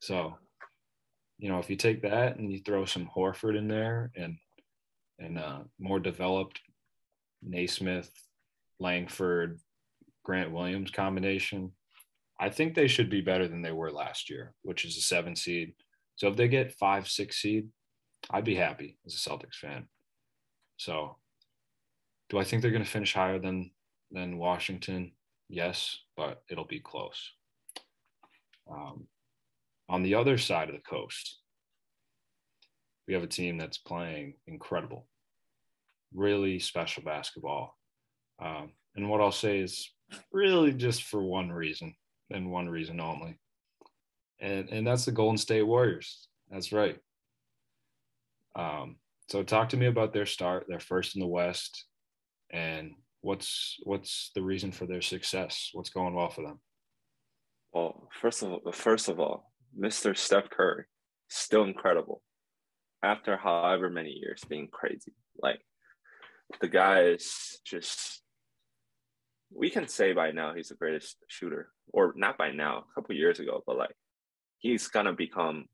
So, 0.00 0.34
you 1.42 1.48
know, 1.48 1.58
if 1.58 1.68
you 1.68 1.74
take 1.74 2.02
that 2.02 2.36
and 2.36 2.52
you 2.52 2.60
throw 2.60 2.84
some 2.84 3.10
Horford 3.14 3.58
in 3.58 3.66
there 3.66 4.12
and 4.16 4.38
and 5.18 5.38
uh, 5.38 5.58
more 5.78 5.98
developed 5.98 6.60
Nesmith, 7.42 8.10
Langford, 8.78 9.58
Grant 10.22 10.52
Williams 10.52 10.92
combination, 10.92 11.72
I 12.38 12.48
think 12.48 12.74
they 12.74 12.86
should 12.86 13.10
be 13.10 13.20
better 13.20 13.48
than 13.48 13.60
they 13.60 13.72
were 13.72 13.90
last 13.90 14.30
year, 14.30 14.54
which 14.62 14.84
is 14.84 14.96
a 14.96 15.00
seven 15.00 15.34
seed. 15.34 15.74
So 16.14 16.28
if 16.28 16.36
they 16.36 16.46
get 16.46 16.78
five, 16.78 17.08
six 17.08 17.42
seed, 17.42 17.68
I'd 18.30 18.44
be 18.44 18.54
happy 18.54 18.98
as 19.04 19.14
a 19.14 19.28
Celtics 19.28 19.56
fan. 19.56 19.88
So 20.76 21.16
do 22.30 22.38
I 22.38 22.44
think 22.44 22.62
they're 22.62 22.70
going 22.70 22.84
to 22.84 22.90
finish 22.90 23.14
higher 23.14 23.40
than 23.40 23.72
than 24.12 24.38
Washington? 24.38 25.10
Yes, 25.48 25.98
but 26.16 26.44
it'll 26.48 26.66
be 26.66 26.80
close. 26.80 27.32
Um, 28.70 29.08
on 29.92 30.02
the 30.02 30.14
other 30.14 30.38
side 30.38 30.70
of 30.70 30.74
the 30.74 30.80
coast, 30.80 31.38
we 33.06 33.12
have 33.12 33.22
a 33.22 33.28
team 33.28 33.58
that's 33.58 33.76
playing 33.76 34.34
incredible, 34.46 35.06
really 36.14 36.58
special 36.58 37.02
basketball. 37.02 37.76
Um, 38.42 38.72
and 38.96 39.10
what 39.10 39.20
I'll 39.20 39.30
say 39.30 39.60
is 39.60 39.92
really 40.32 40.72
just 40.72 41.04
for 41.04 41.22
one 41.22 41.52
reason 41.52 41.94
and 42.30 42.50
one 42.50 42.70
reason 42.70 43.00
only. 43.00 43.38
And 44.40 44.70
and 44.70 44.86
that's 44.86 45.04
the 45.04 45.12
Golden 45.12 45.36
State 45.36 45.62
Warriors. 45.62 46.26
That's 46.50 46.72
right. 46.72 46.98
Um, 48.56 48.96
so 49.28 49.42
talk 49.42 49.68
to 49.68 49.76
me 49.76 49.86
about 49.86 50.14
their 50.14 50.26
start. 50.26 50.64
They're 50.68 50.80
first 50.80 51.16
in 51.16 51.20
the 51.20 51.26
West, 51.26 51.84
and 52.50 52.92
what's 53.20 53.76
what's 53.84 54.30
the 54.34 54.42
reason 54.42 54.72
for 54.72 54.86
their 54.86 55.02
success? 55.02 55.68
What's 55.74 55.90
going 55.90 56.14
well 56.14 56.30
for 56.30 56.42
them? 56.42 56.60
Well, 57.72 58.08
first 58.20 58.42
of 58.42 58.52
all, 58.52 58.72
first 58.72 59.08
of 59.08 59.20
all, 59.20 59.51
Mr. 59.78 60.16
Steph 60.16 60.50
Curry, 60.50 60.84
still 61.28 61.64
incredible. 61.64 62.22
After 63.02 63.36
however 63.36 63.90
many 63.90 64.10
years 64.10 64.44
being 64.48 64.68
crazy, 64.70 65.12
like 65.40 65.60
the 66.60 66.68
guy 66.68 67.04
is 67.04 67.60
just 67.64 68.22
we 69.54 69.70
can 69.70 69.88
say 69.88 70.12
by 70.12 70.30
now 70.30 70.54
he's 70.54 70.68
the 70.68 70.74
greatest 70.74 71.16
shooter, 71.28 71.70
or 71.92 72.14
not 72.16 72.38
by 72.38 72.50
now, 72.52 72.78
a 72.78 72.94
couple 72.94 73.14
years 73.14 73.38
ago, 73.38 73.62
but 73.66 73.76
like 73.76 73.94
he's 74.58 74.88
gonna 74.88 75.12
become 75.12 75.66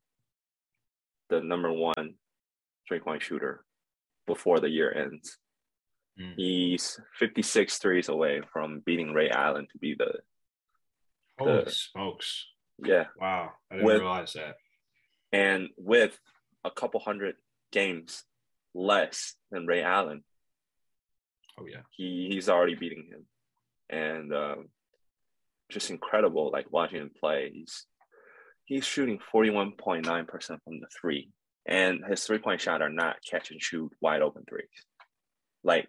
the 1.28 1.40
number 1.40 1.72
one 1.72 2.14
three 2.87 3.00
point 3.00 3.22
shooter 3.22 3.64
before 4.26 4.61
the 4.61 4.68
year 4.68 4.92
ends. 4.92 5.38
Mm. 6.20 6.34
He's 6.37 7.00
56 7.18 7.78
threes 7.78 8.08
away 8.08 8.42
from 8.52 8.82
beating 8.84 9.12
Ray 9.12 9.30
Allen 9.30 9.66
to 9.72 9.78
be 9.78 9.94
the. 9.94 10.14
Holy 11.38 11.64
the, 11.64 11.70
smokes. 11.70 12.46
Yeah. 12.83 13.07
Wow. 13.21 13.53
I 13.71 13.75
didn't 13.75 13.87
with, 13.87 14.01
realize 14.01 14.33
that. 14.35 14.57
And 15.33 15.69
with 15.77 16.19
a 16.64 16.71
couple 16.71 17.01
hundred 17.01 17.37
games 17.73 18.25
less 18.75 19.35
than 19.51 19.67
Ray 19.67 19.83
Allen. 19.83 20.25
Oh, 21.59 21.67
yeah. 21.67 21.81
He, 21.91 22.29
he's 22.31 22.49
already 22.49 22.75
beating 22.75 23.09
him 23.11 23.27
and 23.91 24.33
um, 24.35 24.69
just 25.71 25.91
incredible. 25.91 26.51
Like 26.53 26.67
watching 26.71 27.01
him 27.01 27.11
play, 27.19 27.51
he's 27.53 27.87
he's 28.64 28.85
shooting 28.85 29.19
forty 29.33 29.51
one 29.51 29.73
point 29.73 30.07
nine 30.07 30.27
percent 30.27 30.61
from 30.64 30.81
the 30.81 30.87
three, 31.01 31.31
and 31.67 32.05
his 32.09 32.25
three 32.25 32.38
point 32.38 32.61
shot 32.61 32.83
are 32.83 32.91
not 32.91 33.17
catch 33.29 33.51
and 33.51 33.62
shoot 33.62 33.93
wide 34.01 34.23
open 34.23 34.45
threes, 34.49 34.69
like 35.64 35.88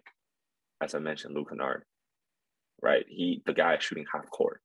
as 0.82 0.94
I 0.94 0.98
mentioned, 0.98 1.34
Luke 1.34 1.50
Kennard. 1.50 1.84
Right, 2.82 3.04
he 3.08 3.42
the 3.44 3.52
guy 3.52 3.78
shooting 3.78 4.06
half 4.12 4.30
court. 4.30 4.62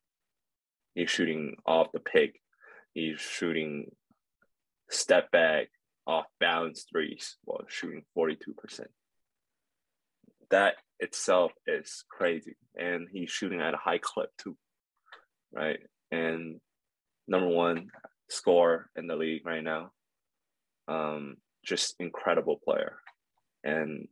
He's 0.96 1.12
shooting 1.12 1.58
off 1.66 1.92
the 1.94 2.00
pick. 2.00 2.42
He's 2.94 3.20
shooting 3.20 3.92
step 4.90 5.32
back 5.32 5.68
off 6.08 6.26
balance 6.40 6.86
threes 6.92 7.38
while 7.44 7.66
shooting 7.68 8.04
42%. 8.18 8.86
That 10.52 10.76
itself 11.00 11.52
is 11.68 12.06
crazy. 12.10 12.56
And 12.76 13.08
he's 13.12 13.30
shooting 13.32 13.62
at 13.62 13.74
a 13.74 13.78
high 13.78 14.00
clip 14.02 14.30
too. 14.42 14.58
Right. 15.54 15.80
And 16.12 16.62
number 17.28 17.48
one 17.50 17.90
score 18.30 18.90
in 18.96 19.08
the 19.08 19.16
league 19.16 19.46
right 19.46 19.64
now. 19.64 19.92
Um, 20.88 21.38
just 21.66 21.96
incredible 22.00 22.60
player. 22.64 22.98
and 23.64 24.08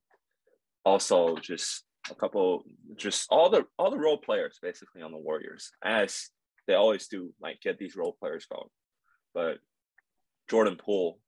also 0.86 1.38
just 1.38 1.84
a 2.12 2.16
couple, 2.16 2.64
just 2.98 3.28
all 3.30 3.50
the 3.50 3.66
all 3.78 3.92
the 3.92 4.00
role 4.00 4.18
players 4.18 4.60
basically 4.62 5.02
on 5.02 5.12
the 5.12 5.18
Warriors, 5.18 5.72
as 5.84 6.30
they 6.68 6.74
always 6.74 7.08
do, 7.08 7.34
like 7.42 7.62
get 7.62 7.78
these 7.78 7.96
role 7.96 8.16
players 8.20 8.46
going. 8.46 8.70
But 9.34 9.58
Jordan 10.50 10.78
Poole, 10.78 11.20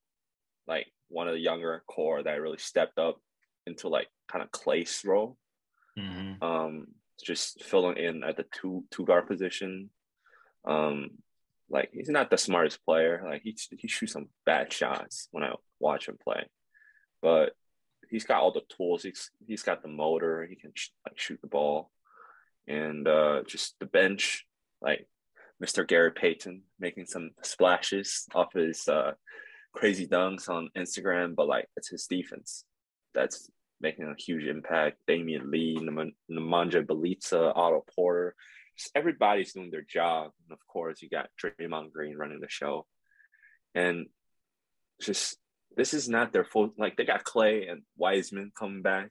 like 0.68 0.88
one 1.10 1.28
of 1.28 1.34
the 1.34 1.40
younger 1.40 1.84
core 1.88 2.24
that 2.24 2.42
really 2.42 2.58
stepped 2.58 2.98
up 2.98 3.20
into 3.66 3.88
like 3.88 4.08
kind 4.32 4.44
of 4.44 4.52
Clay's 4.52 5.02
role. 5.06 5.38
Mm-hmm. 5.98 6.44
Um, 6.44 6.88
just 7.24 7.64
filling 7.64 7.98
in 7.98 8.24
at 8.24 8.38
the 8.38 8.46
two 8.52 8.84
two 8.92 9.06
guard 9.06 9.28
position. 9.28 9.90
Um, 10.66 11.12
like 11.70 11.90
he's 11.94 12.10
not 12.10 12.30
the 12.30 12.38
smartest 12.38 12.84
player. 12.86 13.24
Like 13.26 13.42
he 13.44 13.58
he 13.78 13.88
shoots 13.88 14.14
some 14.14 14.30
bad 14.46 14.72
shots 14.72 15.28
when 15.32 15.44
I 15.44 15.54
watch 15.80 16.08
him 16.08 16.18
play, 16.24 16.46
but 17.22 17.54
he's 18.10 18.26
got 18.26 18.42
all 18.42 18.52
the 18.52 18.62
tools. 18.76 19.04
He's 19.04 19.32
he's 19.48 19.64
got 19.64 19.82
the 19.82 19.88
motor. 19.88 20.46
He 20.46 20.56
can 20.56 20.72
sh- 20.76 20.90
like 21.08 21.20
shoot 21.20 21.40
the 21.42 21.48
ball, 21.48 21.92
and 22.68 23.08
uh, 23.08 23.44
just 23.48 23.76
the 23.80 23.86
bench. 23.86 24.46
Like 24.82 25.08
Mr. 25.64 25.88
Gary 25.88 26.12
Payton 26.12 26.64
making 26.80 27.06
some 27.06 27.32
splashes 27.42 28.26
off 28.36 28.54
his 28.54 28.88
uh, 28.88 29.14
crazy 29.74 30.08
dunks 30.08 30.50
on 30.50 30.70
Instagram, 30.78 31.36
but 31.36 31.48
like 31.48 31.68
it's 31.76 31.90
his 31.90 32.08
defense 32.08 32.66
that's 33.14 33.50
making 33.82 34.06
a 34.06 34.22
huge 34.22 34.46
impact. 34.46 34.98
Damion 35.08 35.52
Lee, 35.52 35.78
Nemanja 35.78 36.86
Bjelica, 36.86 37.54
Otto 37.56 37.86
Porter, 37.96 38.36
just 38.78 38.92
everybody's 38.96 39.54
doing 39.54 39.72
their 39.72 39.82
job. 39.82 40.32
And 40.44 40.54
of 40.54 40.66
course, 40.68 41.02
you 41.02 41.10
got 41.10 41.30
Draymond 41.42 41.92
Green 41.92 42.18
running 42.18 42.42
the 42.42 42.50
show. 42.50 42.86
And 43.74 44.08
just 45.02 45.38
this 45.76 45.94
is 45.94 46.08
not 46.08 46.32
their 46.32 46.46
full 46.46 46.72
like 46.78 46.96
they 46.96 47.06
got 47.06 47.24
Clay 47.24 47.68
and 47.68 47.82
Wiseman 47.98 48.52
coming 48.58 48.82
back. 48.82 49.10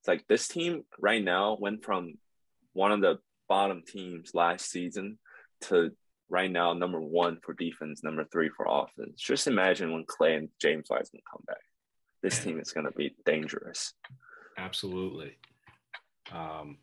It's 0.00 0.08
like 0.08 0.26
this 0.28 0.48
team 0.48 0.84
right 0.98 1.22
now 1.22 1.56
went 1.60 1.84
from 1.84 2.14
one 2.72 2.92
of 2.92 3.00
the 3.00 3.18
bottom 3.48 3.82
teams 3.86 4.32
last 4.34 4.70
season 4.70 5.18
to 5.62 5.92
right 6.28 6.50
now 6.50 6.72
number 6.72 7.00
one 7.00 7.38
for 7.42 7.54
defense, 7.54 8.02
number 8.02 8.24
three 8.24 8.50
for 8.50 8.66
offense. 8.68 9.20
Just 9.20 9.46
imagine 9.46 9.92
when 9.92 10.04
Clay 10.06 10.34
and 10.34 10.48
James 10.60 10.88
Wiseman 10.90 11.22
come 11.30 11.42
back. 11.46 11.56
This 12.22 12.42
team 12.42 12.60
is 12.60 12.72
gonna 12.72 12.90
be 12.92 13.14
dangerous. 13.24 13.94
Absolutely. 14.56 15.38
Um, 16.32 16.78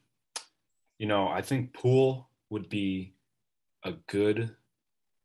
you 0.98 1.08
know, 1.08 1.28
I 1.28 1.42
think 1.42 1.74
Poole 1.74 2.30
would 2.50 2.70
be 2.70 3.14
a 3.84 3.94
good. 4.08 4.56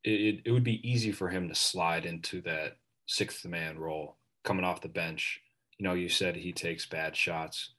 It, 0.02 0.42
it 0.44 0.50
would 0.50 0.64
be 0.64 0.88
easy 0.88 1.12
for 1.12 1.28
him 1.28 1.48
to 1.48 1.54
slide 1.54 2.06
into 2.06 2.40
that 2.42 2.78
sixth 3.06 3.44
man 3.44 3.78
role 3.78 4.16
coming 4.44 4.64
off 4.64 4.80
the 4.80 4.88
bench. 4.88 5.40
You 5.78 5.84
know, 5.84 5.94
you 5.94 6.08
said 6.08 6.36
he 6.36 6.52
takes 6.52 6.86
bad 6.86 7.16
shots. 7.16 7.72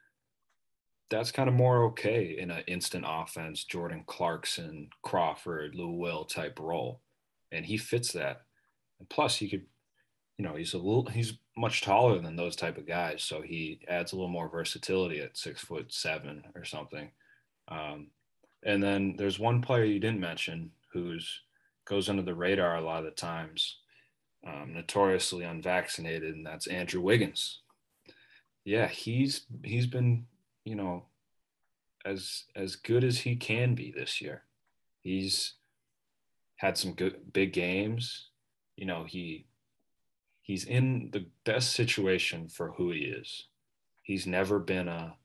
That's 1.12 1.32
kind 1.32 1.47
of 1.47 1.54
more 1.54 1.84
okay 1.86 2.38
in 2.39 2.50
an 2.50 2.63
instant 2.65 3.06
offense, 3.08 3.63
Jordan 3.63 4.04
Clarkson, 4.08 4.89
Crawford, 5.04 5.76
Lou 5.76 5.91
Will 5.91 6.26
type 6.26 6.58
role. 6.60 7.02
And 7.52 7.65
he 7.65 7.78
fits 7.78 8.13
that. 8.13 8.45
And 8.97 9.08
plus 9.10 9.38
he 9.38 9.50
could, 9.50 9.65
you 10.38 10.45
know, 10.45 10.56
he's 10.56 10.74
a 10.74 10.78
little 10.78 11.06
he's 11.06 11.34
much 11.56 11.82
taller 11.82 12.17
than 12.19 12.36
those 12.36 12.56
type 12.56 12.78
of 12.78 12.88
guys. 12.88 13.21
So 13.21 13.41
he 13.41 13.82
adds 13.88 14.13
a 14.13 14.15
little 14.15 14.32
more 14.32 14.50
versatility 14.50 15.19
at 15.19 15.38
six 15.38 15.62
foot 15.62 15.93
seven 15.93 16.43
or 16.56 16.63
something. 16.63 17.12
Um, 17.67 18.08
and 18.63 18.82
then 18.82 19.15
there's 19.17 19.39
one 19.39 19.62
player 19.62 19.84
you 19.84 20.00
didn't 20.00 20.19
mention 20.19 20.71
who's 20.93 21.41
goes 21.86 22.10
under 22.10 22.21
the 22.21 22.34
radar 22.34 22.78
a 22.78 22.82
lot 22.82 23.00
of 23.00 23.06
the 23.06 23.12
times, 23.12 23.78
um, 24.47 24.74
notoriously 24.74 25.43
unvaccinated, 25.43 26.36
and 26.36 26.45
that's 26.45 26.67
Andrew 26.67 27.02
Wiggins. 27.02 27.60
Yeah, 28.63 28.88
he's 28.88 29.45
he's 29.63 29.88
been 29.88 30.26
you 30.63 30.76
know 30.76 31.06
as 32.06 32.45
as 32.56 32.76
good 32.76 33.04
as 33.04 33.19
he 33.19 33.36
can 33.36 33.76
be 33.76 33.91
this 33.91 34.21
year. 34.21 34.43
He's 35.02 35.54
had 36.58 36.78
some 36.78 36.93
good 36.93 37.34
big 37.34 37.54
games. 37.54 38.30
You 38.76 38.86
know, 38.86 39.04
he 39.04 39.45
he's 40.41 40.65
in 40.65 41.10
the 41.12 41.26
best 41.45 41.74
situation 41.74 42.47
for 42.47 42.71
who 42.71 42.91
he 42.91 43.00
is. 43.00 43.47
He's 44.04 44.28
never 44.28 44.60
been 44.60 44.88
a 44.88 45.15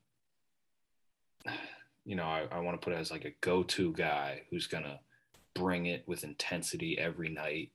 you 2.05 2.15
know, 2.15 2.23
I, 2.23 2.47
I 2.51 2.59
want 2.59 2.79
to 2.79 2.83
put 2.83 2.93
it 2.93 2.99
as 2.99 3.11
like 3.11 3.25
a 3.25 3.35
go-to 3.41 3.91
guy 3.91 4.43
who's 4.49 4.67
gonna 4.67 4.99
bring 5.53 5.87
it 5.87 6.03
with 6.07 6.23
intensity 6.23 6.97
every 6.97 7.29
night. 7.29 7.71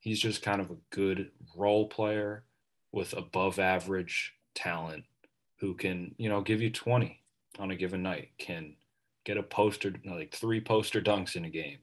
He's 0.00 0.20
just 0.20 0.42
kind 0.42 0.60
of 0.60 0.70
a 0.70 0.76
good 0.90 1.30
role 1.56 1.86
player 1.86 2.44
with 2.90 3.12
above 3.12 3.58
average 3.58 4.34
talent 4.54 5.04
who 5.58 5.74
can, 5.74 6.14
you 6.18 6.28
know, 6.28 6.40
give 6.40 6.60
you 6.60 6.70
20 6.70 7.20
on 7.58 7.70
a 7.70 7.76
given 7.76 8.02
night, 8.02 8.30
can 8.38 8.74
get 9.24 9.36
a 9.36 9.42
poster, 9.42 9.92
like 10.04 10.34
three 10.34 10.60
poster 10.60 11.00
dunks 11.00 11.36
in 11.36 11.44
a 11.44 11.50
game, 11.50 11.78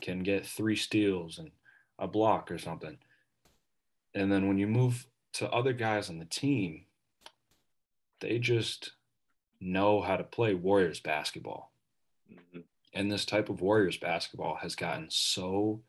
can 0.00 0.22
get 0.22 0.46
three 0.46 0.76
steals 0.76 1.38
and 1.38 1.50
a 1.98 2.06
block 2.06 2.50
or 2.50 2.58
something. 2.58 2.98
And 4.14 4.30
then 4.30 4.48
when 4.48 4.58
you 4.58 4.66
move 4.66 5.06
to 5.34 5.50
other 5.50 5.72
guys 5.72 6.10
on 6.10 6.18
the 6.18 6.24
team, 6.24 6.84
they 8.20 8.38
just 8.38 8.92
know 9.60 10.00
how 10.00 10.16
to 10.16 10.24
play 10.24 10.54
Warriors 10.54 11.00
basketball. 11.00 11.72
Mm-hmm. 12.30 12.60
And 12.94 13.10
this 13.10 13.24
type 13.24 13.48
of 13.48 13.60
Warriors 13.60 13.96
basketball 13.96 14.56
has 14.56 14.74
gotten 14.74 15.06
so 15.08 15.80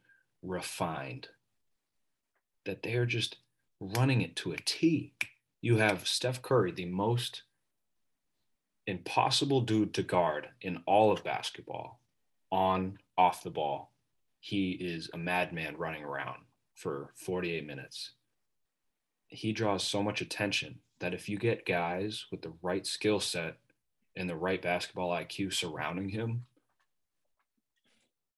refined 0.42 1.28
that 2.66 2.84
they 2.84 2.96
are 2.96 3.06
just 3.06 3.38
running 3.80 4.22
it 4.22 4.36
to 4.38 4.54
a 4.54 4.58
T. 4.58 5.14
You 5.64 5.78
have 5.78 6.06
Steph 6.06 6.42
Curry, 6.42 6.74
the 6.74 6.84
most 6.84 7.44
impossible 8.86 9.62
dude 9.62 9.94
to 9.94 10.04
guard 10.04 10.50
in 10.60 10.84
all 10.86 11.10
of 11.10 11.24
basketball, 11.24 12.02
on, 12.52 12.98
off 13.18 13.44
the 13.44 13.50
ball. 13.50 13.94
He 14.42 14.72
is 14.72 15.10
a 15.14 15.18
madman 15.18 15.78
running 15.78 16.04
around 16.04 16.40
for 16.76 17.12
48 17.16 17.66
minutes. 17.66 18.12
He 19.28 19.54
draws 19.54 19.86
so 19.86 20.04
much 20.04 20.20
attention 20.20 20.80
that 21.00 21.14
if 21.14 21.30
you 21.30 21.38
get 21.38 21.66
guys 21.66 22.26
with 22.30 22.42
the 22.42 22.52
right 22.62 22.86
skill 22.86 23.22
set 23.22 23.56
and 24.18 24.30
the 24.30 24.36
right 24.36 24.62
basketball 24.62 25.12
IQ 25.12 25.54
surrounding 25.54 26.10
him, 26.10 26.44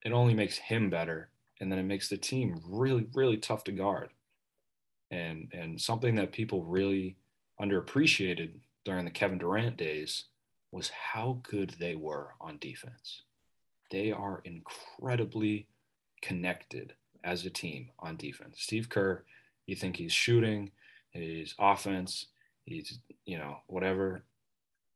it 0.04 0.12
only 0.12 0.36
makes 0.36 0.60
him 0.60 0.92
better. 0.92 1.30
And 1.60 1.72
then 1.72 1.80
it 1.80 1.86
makes 1.86 2.08
the 2.08 2.18
team 2.18 2.62
really, 2.68 3.08
really 3.16 3.38
tough 3.38 3.64
to 3.64 3.72
guard. 3.72 4.10
And 5.12 5.50
and 5.54 5.80
something 5.80 6.16
that 6.16 6.32
people 6.32 6.64
really 6.64 7.18
underappreciated 7.62 8.52
during 8.84 9.06
the 9.06 9.12
Kevin 9.12 9.38
Durant 9.38 9.78
days 9.78 10.26
was 10.72 10.90
how 10.90 11.40
good 11.44 11.76
they 11.80 11.96
were 11.96 12.34
on 12.42 12.58
defense. 12.60 13.24
They 13.92 14.12
are 14.12 14.42
incredibly 14.44 15.68
connected 16.22 16.94
as 17.24 17.46
a 17.46 17.50
team 17.50 17.90
on 18.00 18.18
defense. 18.18 18.58
Steve 18.60 18.90
Kerr, 18.90 19.24
you 19.68 19.76
think 19.76 19.96
he's 19.96 20.12
shooting, 20.12 20.72
his 21.12 21.54
offense, 21.60 22.28
he's 22.66 23.00
you 23.26 23.38
know 23.38 23.58
whatever 23.68 24.24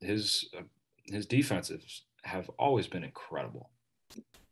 his 0.01 0.49
uh, 0.57 0.63
his 1.05 1.25
defenses 1.25 2.03
have 2.23 2.49
always 2.59 2.87
been 2.87 3.03
incredible. 3.03 3.69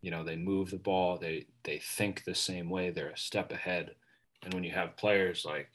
You 0.02 0.12
know, 0.12 0.24
they 0.24 0.36
move 0.36 0.72
the 0.72 0.78
ball, 0.78 1.17
they 1.17 1.48
they 1.63 1.80
think 1.80 2.24
the 2.24 2.36
same 2.36 2.70
way, 2.70 2.89
they're 2.89 3.10
a 3.10 3.17
step 3.17 3.52
ahead. 3.52 3.96
And 4.43 4.54
when 4.54 4.63
you 4.63 4.71
have 4.71 4.97
players 4.97 5.45
like 5.45 5.69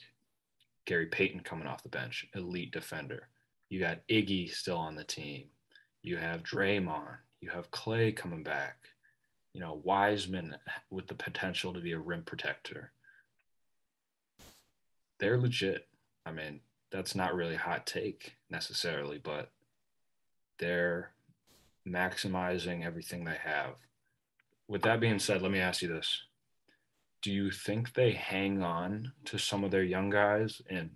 Gary 0.87 1.07
Payton 1.07 1.41
coming 1.41 1.67
off 1.67 1.83
the 1.83 1.89
bench, 1.89 2.27
elite 2.35 2.73
defender, 2.73 3.29
you 3.69 3.81
got 3.81 4.07
Iggy 4.09 4.53
still 4.53 4.79
on 4.79 4.95
the 4.95 5.05
team, 5.05 5.45
you 6.03 6.17
have 6.17 6.43
Draymond, 6.43 7.17
you 7.41 7.51
have 7.51 7.71
Clay 7.71 8.13
coming 8.13 8.43
back, 8.43 8.77
you 9.53 9.61
know, 9.61 9.81
Wiseman 9.85 10.57
with 10.91 11.07
the 11.07 11.15
potential 11.15 11.73
to 11.73 11.81
be 11.81 11.93
a 11.93 11.99
rim 11.99 12.23
protector. 12.23 12.93
They're 15.19 15.39
legit. 15.39 15.89
I 16.27 16.33
mean, 16.33 16.61
that's 16.91 17.15
not 17.15 17.35
really 17.35 17.57
hot 17.57 17.87
take 17.87 18.35
necessarily, 18.51 19.19
but 19.19 19.51
they're 20.59 21.11
maximizing 21.87 22.85
everything 22.85 23.25
they 23.25 23.39
have. 23.43 23.75
With 24.69 24.83
that 24.83 25.01
being 25.01 25.19
said, 25.19 25.43
let 25.43 25.51
me 25.51 25.59
ask 25.59 25.83
you 25.83 25.89
this. 25.89 26.23
Do 27.23 27.31
you 27.31 27.51
think 27.51 27.95
they 27.95 28.13
hang 28.13 28.63
on 28.63 29.13
to 29.27 29.39
some 29.39 29.65
of 29.65 29.71
their 29.71 29.85
young 29.85 30.11
guys 30.11 30.61
and 30.69 30.91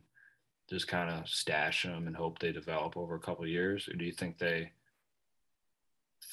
just 0.68 0.88
kind 0.88 1.10
of 1.10 1.28
stash 1.28 1.84
them 1.84 2.06
and 2.06 2.16
hope 2.16 2.38
they 2.38 2.52
develop 2.52 2.96
over 2.96 3.14
a 3.14 3.20
couple 3.20 3.46
years? 3.46 3.88
Or 3.88 3.94
do 3.94 4.04
you 4.04 4.12
think 4.12 4.38
they 4.38 4.72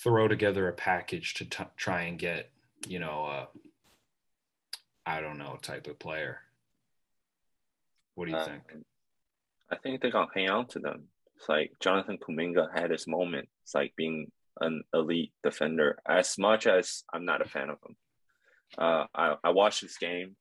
throw 0.04 0.28
together 0.28 0.68
a 0.68 0.74
package 0.74 1.36
to 1.36 1.46
t- 1.46 1.64
try 1.78 2.04
and 2.04 2.18
get, 2.18 2.50
you 2.88 3.00
know, 3.00 3.26
uh, 3.26 3.46
I 5.06 5.22
don't 5.22 5.38
know, 5.38 5.58
type 5.62 5.88
of 5.88 6.00
player? 6.00 6.40
What 8.16 8.26
do 8.26 8.32
you 8.32 8.38
uh, 8.38 8.46
think? 8.46 8.64
I 9.72 9.76
think 9.78 10.02
they're 10.02 10.12
to 10.12 10.28
hang 10.34 10.50
on 10.50 10.68
to 10.68 10.80
them. 10.80 11.04
It's 11.36 11.50
like 11.50 11.72
Jonathan 11.80 12.18
Kuminga 12.18 12.68
had 12.74 12.92
his 12.92 13.08
moment. 13.08 13.50
It's 13.64 13.76
like 13.76 13.94
being 13.96 14.32
an 14.62 14.84
elite 14.94 15.34
defender. 15.44 15.98
As 16.08 16.38
much 16.38 16.68
as 16.68 17.04
I'm 17.12 17.26
not 17.26 17.42
a 17.42 17.50
fan 17.50 17.70
of 17.70 17.80
him, 17.84 17.96
uh, 18.78 19.06
I 19.14 19.36
I 19.44 19.50
watched 19.52 19.82
this 19.82 19.98
game. 19.98 20.36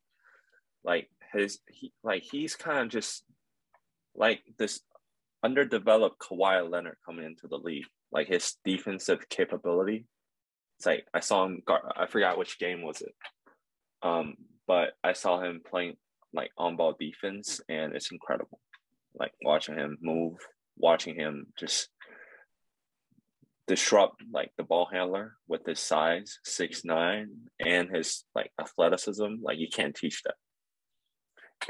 Like 0.85 1.09
his 1.33 1.59
he 1.69 1.93
like 2.03 2.23
he's 2.23 2.57
kind 2.57 2.81
of 2.81 2.89
just 2.89 3.25
like 4.15 4.43
this 4.59 4.81
underdeveloped 5.43 6.19
Kawhi 6.21 6.69
Leonard 6.69 6.97
coming 7.05 7.25
into 7.25 7.49
the 7.49 7.57
league. 7.57 7.87
Like 8.11 8.29
his 8.29 8.57
defensive 8.65 9.29
capability. 9.29 10.07
It's 10.79 10.87
like 10.87 11.07
I 11.15 11.21
saw 11.21 11.47
him. 11.47 11.63
I 11.97 12.07
forgot 12.07 12.39
which 12.39 12.59
game 12.59 12.83
was 12.83 13.01
it. 13.01 13.15
Um, 14.03 14.35
but 14.67 14.93
I 15.03 15.13
saw 15.13 15.41
him 15.41 15.61
playing 15.69 15.97
like 16.35 16.51
on 16.59 16.77
ball 16.77 16.97
defense, 16.99 17.61
and 17.69 17.95
it's 17.95 18.13
incredible. 18.13 18.59
Like 19.15 19.33
watching 19.45 19.77
him 19.77 19.99
move, 20.01 20.37
watching 20.77 21.15
him 21.15 21.47
just 21.59 21.89
disrupt 23.73 24.23
like 24.31 24.51
the 24.59 24.65
ball 24.65 24.87
handler 24.93 25.37
with 25.49 25.65
his 25.65 25.81
size, 25.81 26.39
six 26.45 26.85
nine, 26.85 27.29
and 27.59 27.89
his 27.89 28.23
like 28.35 28.51
athleticism. 28.61 29.37
Like 29.41 29.57
you 29.57 29.69
can't 29.75 29.95
teach 29.95 30.23
that. 30.25 30.35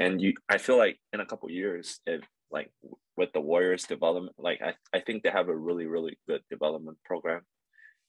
And 0.01 0.21
you, 0.21 0.33
I 0.49 0.57
feel 0.57 0.77
like 0.77 0.97
in 1.13 1.21
a 1.21 1.25
couple 1.25 1.49
years, 1.49 2.01
if 2.05 2.21
like 2.51 2.69
with 3.15 3.31
the 3.33 3.39
Warriors 3.39 3.83
development, 3.83 4.35
like 4.37 4.59
I, 4.61 4.73
I 4.93 4.99
think 4.99 5.23
they 5.23 5.29
have 5.29 5.47
a 5.47 5.55
really 5.55 5.85
really 5.85 6.17
good 6.27 6.41
development 6.49 6.97
program, 7.05 7.43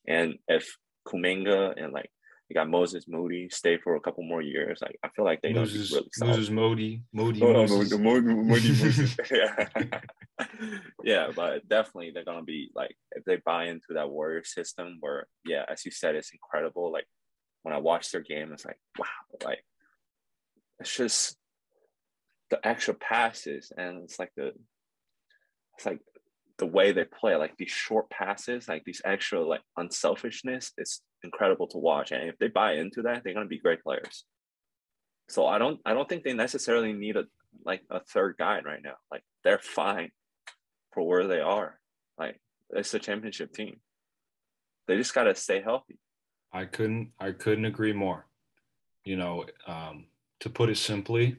and 0.09 0.39
if 0.49 0.77
Kuminga 1.07 1.75
and 1.81 1.93
like 1.93 2.11
you 2.49 2.55
got 2.55 2.69
Moses 2.69 3.07
Moody 3.09 3.49
stay 3.51 3.79
for 3.79 3.97
a 3.97 4.01
couple 4.01 4.23
more 4.23 4.43
years. 4.43 4.81
Like 4.83 4.99
I 5.03 5.09
feel 5.09 5.25
like 5.25 5.41
they 5.41 5.53
Moses, 5.53 5.91
really 5.93 6.09
Moses 6.21 6.51
Moody, 6.51 7.03
Moody, 7.13 7.43
oh, 7.43 7.53
Moses. 7.53 7.93
Moody, 7.99 8.35
Moody, 8.35 8.71
Moody. 8.71 9.11
yeah. 9.31 9.99
yeah, 11.05 11.29
but 11.35 11.67
definitely 11.69 12.11
they're 12.11 12.25
gonna 12.25 12.43
be 12.43 12.71
like 12.75 12.95
if 13.13 13.25
they 13.25 13.37
buy 13.37 13.67
into 13.67 13.95
that 13.95 14.11
Warrior 14.11 14.45
system, 14.45 14.99
where 15.01 15.27
yeah, 15.47 15.65
as 15.69 15.85
you 15.85 15.91
said, 15.91 16.15
it's 16.17 16.33
incredible. 16.33 16.93
Like 16.93 17.07
when 17.63 17.75
I 17.75 17.79
watch 17.79 18.11
their 18.11 18.21
game, 18.21 18.53
it's 18.53 18.67
like 18.67 18.79
wow, 18.99 19.07
like 19.43 19.65
it's 20.81 20.95
just 20.95 21.37
the 22.51 22.67
extra 22.67 22.95
passes 22.95 23.73
and 23.77 24.03
it's 24.05 24.19
like 24.19 24.33
the 24.37 24.53
it's 25.77 25.87
like 25.87 26.01
the 26.59 26.67
way 26.67 26.93
they 26.93 27.05
play, 27.05 27.37
like 27.37 27.57
these 27.57 27.71
short 27.71 28.11
passes, 28.11 28.69
like 28.69 28.85
these 28.85 29.03
extra 29.05 29.43
like 29.43 29.63
unselfishness, 29.77 30.73
it's 30.77 31.01
incredible 31.25 31.67
to 31.69 31.79
watch. 31.79 32.13
And 32.13 32.29
if 32.29 32.39
they 32.39 32.49
buy 32.49 32.75
into 32.75 33.03
that, 33.03 33.25
they're 33.25 33.35
gonna 33.35 33.47
be 33.47 33.59
great 33.59 33.83
players. 33.83 34.25
So 35.29 35.47
I 35.47 35.59
don't 35.59 35.81
I 35.85 35.95
don't 35.95 36.09
think 36.09 36.23
they 36.23 36.33
necessarily 36.33 36.93
need 36.93 37.17
a 37.17 37.25
like 37.65 37.83
a 37.91 38.01
third 38.01 38.37
guy 38.39 38.61
right 38.61 38.83
now. 38.83 38.97
Like 39.11 39.23
they're 39.43 39.59
fine 39.59 40.11
for 40.93 41.07
where 41.07 41.27
they 41.27 41.41
are. 41.41 41.81
Like 42.19 42.41
it's 42.71 42.95
a 42.95 42.99
championship 42.99 43.53
team. 43.53 43.81
They 44.87 44.97
just 44.97 45.15
gotta 45.15 45.35
stay 45.35 45.61
healthy. 45.61 45.99
I 46.53 46.67
couldn't 46.67 47.13
I 47.19 47.33
couldn't 47.33 47.65
agree 47.65 47.93
more. 47.93 48.27
You 49.05 49.17
know, 49.17 49.45
um, 49.67 50.07
to 50.41 50.49
put 50.49 50.71
it 50.71 50.79
simply, 50.79 51.37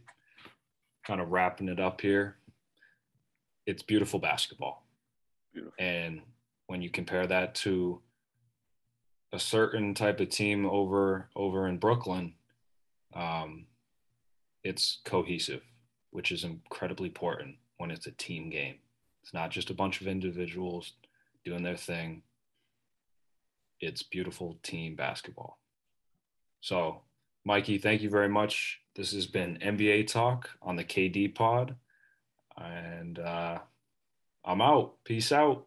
kind 1.06 1.20
of 1.20 1.30
wrapping 1.30 1.68
it 1.68 1.80
up 1.80 2.00
here, 2.00 2.38
it's 3.66 3.82
beautiful 3.82 4.20
basketball 4.20 4.86
Beautiful. 5.56 5.74
And 5.80 6.22
when 6.68 6.82
you 6.82 6.90
compare 6.90 7.26
that 7.26 7.56
to 7.56 8.02
a 9.34 9.40
certain 9.40 9.94
type 9.94 10.20
of 10.20 10.30
team 10.30 10.66
over 10.66 11.30
over 11.36 11.68
in 11.68 11.78
Brooklyn, 11.78 12.34
um, 13.14 13.66
it's 14.64 15.00
cohesive, 15.06 15.64
which 16.12 16.32
is 16.32 16.44
incredibly 16.44 17.08
important 17.08 17.56
when 17.78 17.92
it's 17.92 18.08
a 18.08 18.12
team 18.12 18.50
game. 18.50 18.76
It's 19.24 19.34
not 19.34 19.52
just 19.52 19.70
a 19.70 19.76
bunch 19.76 20.02
of 20.02 20.08
individuals 20.08 20.94
doing 21.44 21.64
their 21.64 21.78
thing. 21.78 22.24
It's 23.80 24.04
beautiful 24.04 24.58
team 24.64 24.96
basketball. 24.96 25.60
So, 26.62 27.02
Mikey, 27.44 27.78
thank 27.78 28.02
you 28.02 28.10
very 28.10 28.30
much. 28.30 28.82
This 28.96 29.14
has 29.14 29.28
been 29.28 29.60
NBA 29.62 30.08
Talk 30.08 30.50
on 30.62 30.76
the 30.76 30.84
KD 30.84 31.36
Pod. 31.36 31.76
And 32.58 33.20
uh, 33.20 33.60
I'm 34.44 34.62
out. 34.62 34.96
Peace 35.04 35.32
out. 35.32 35.66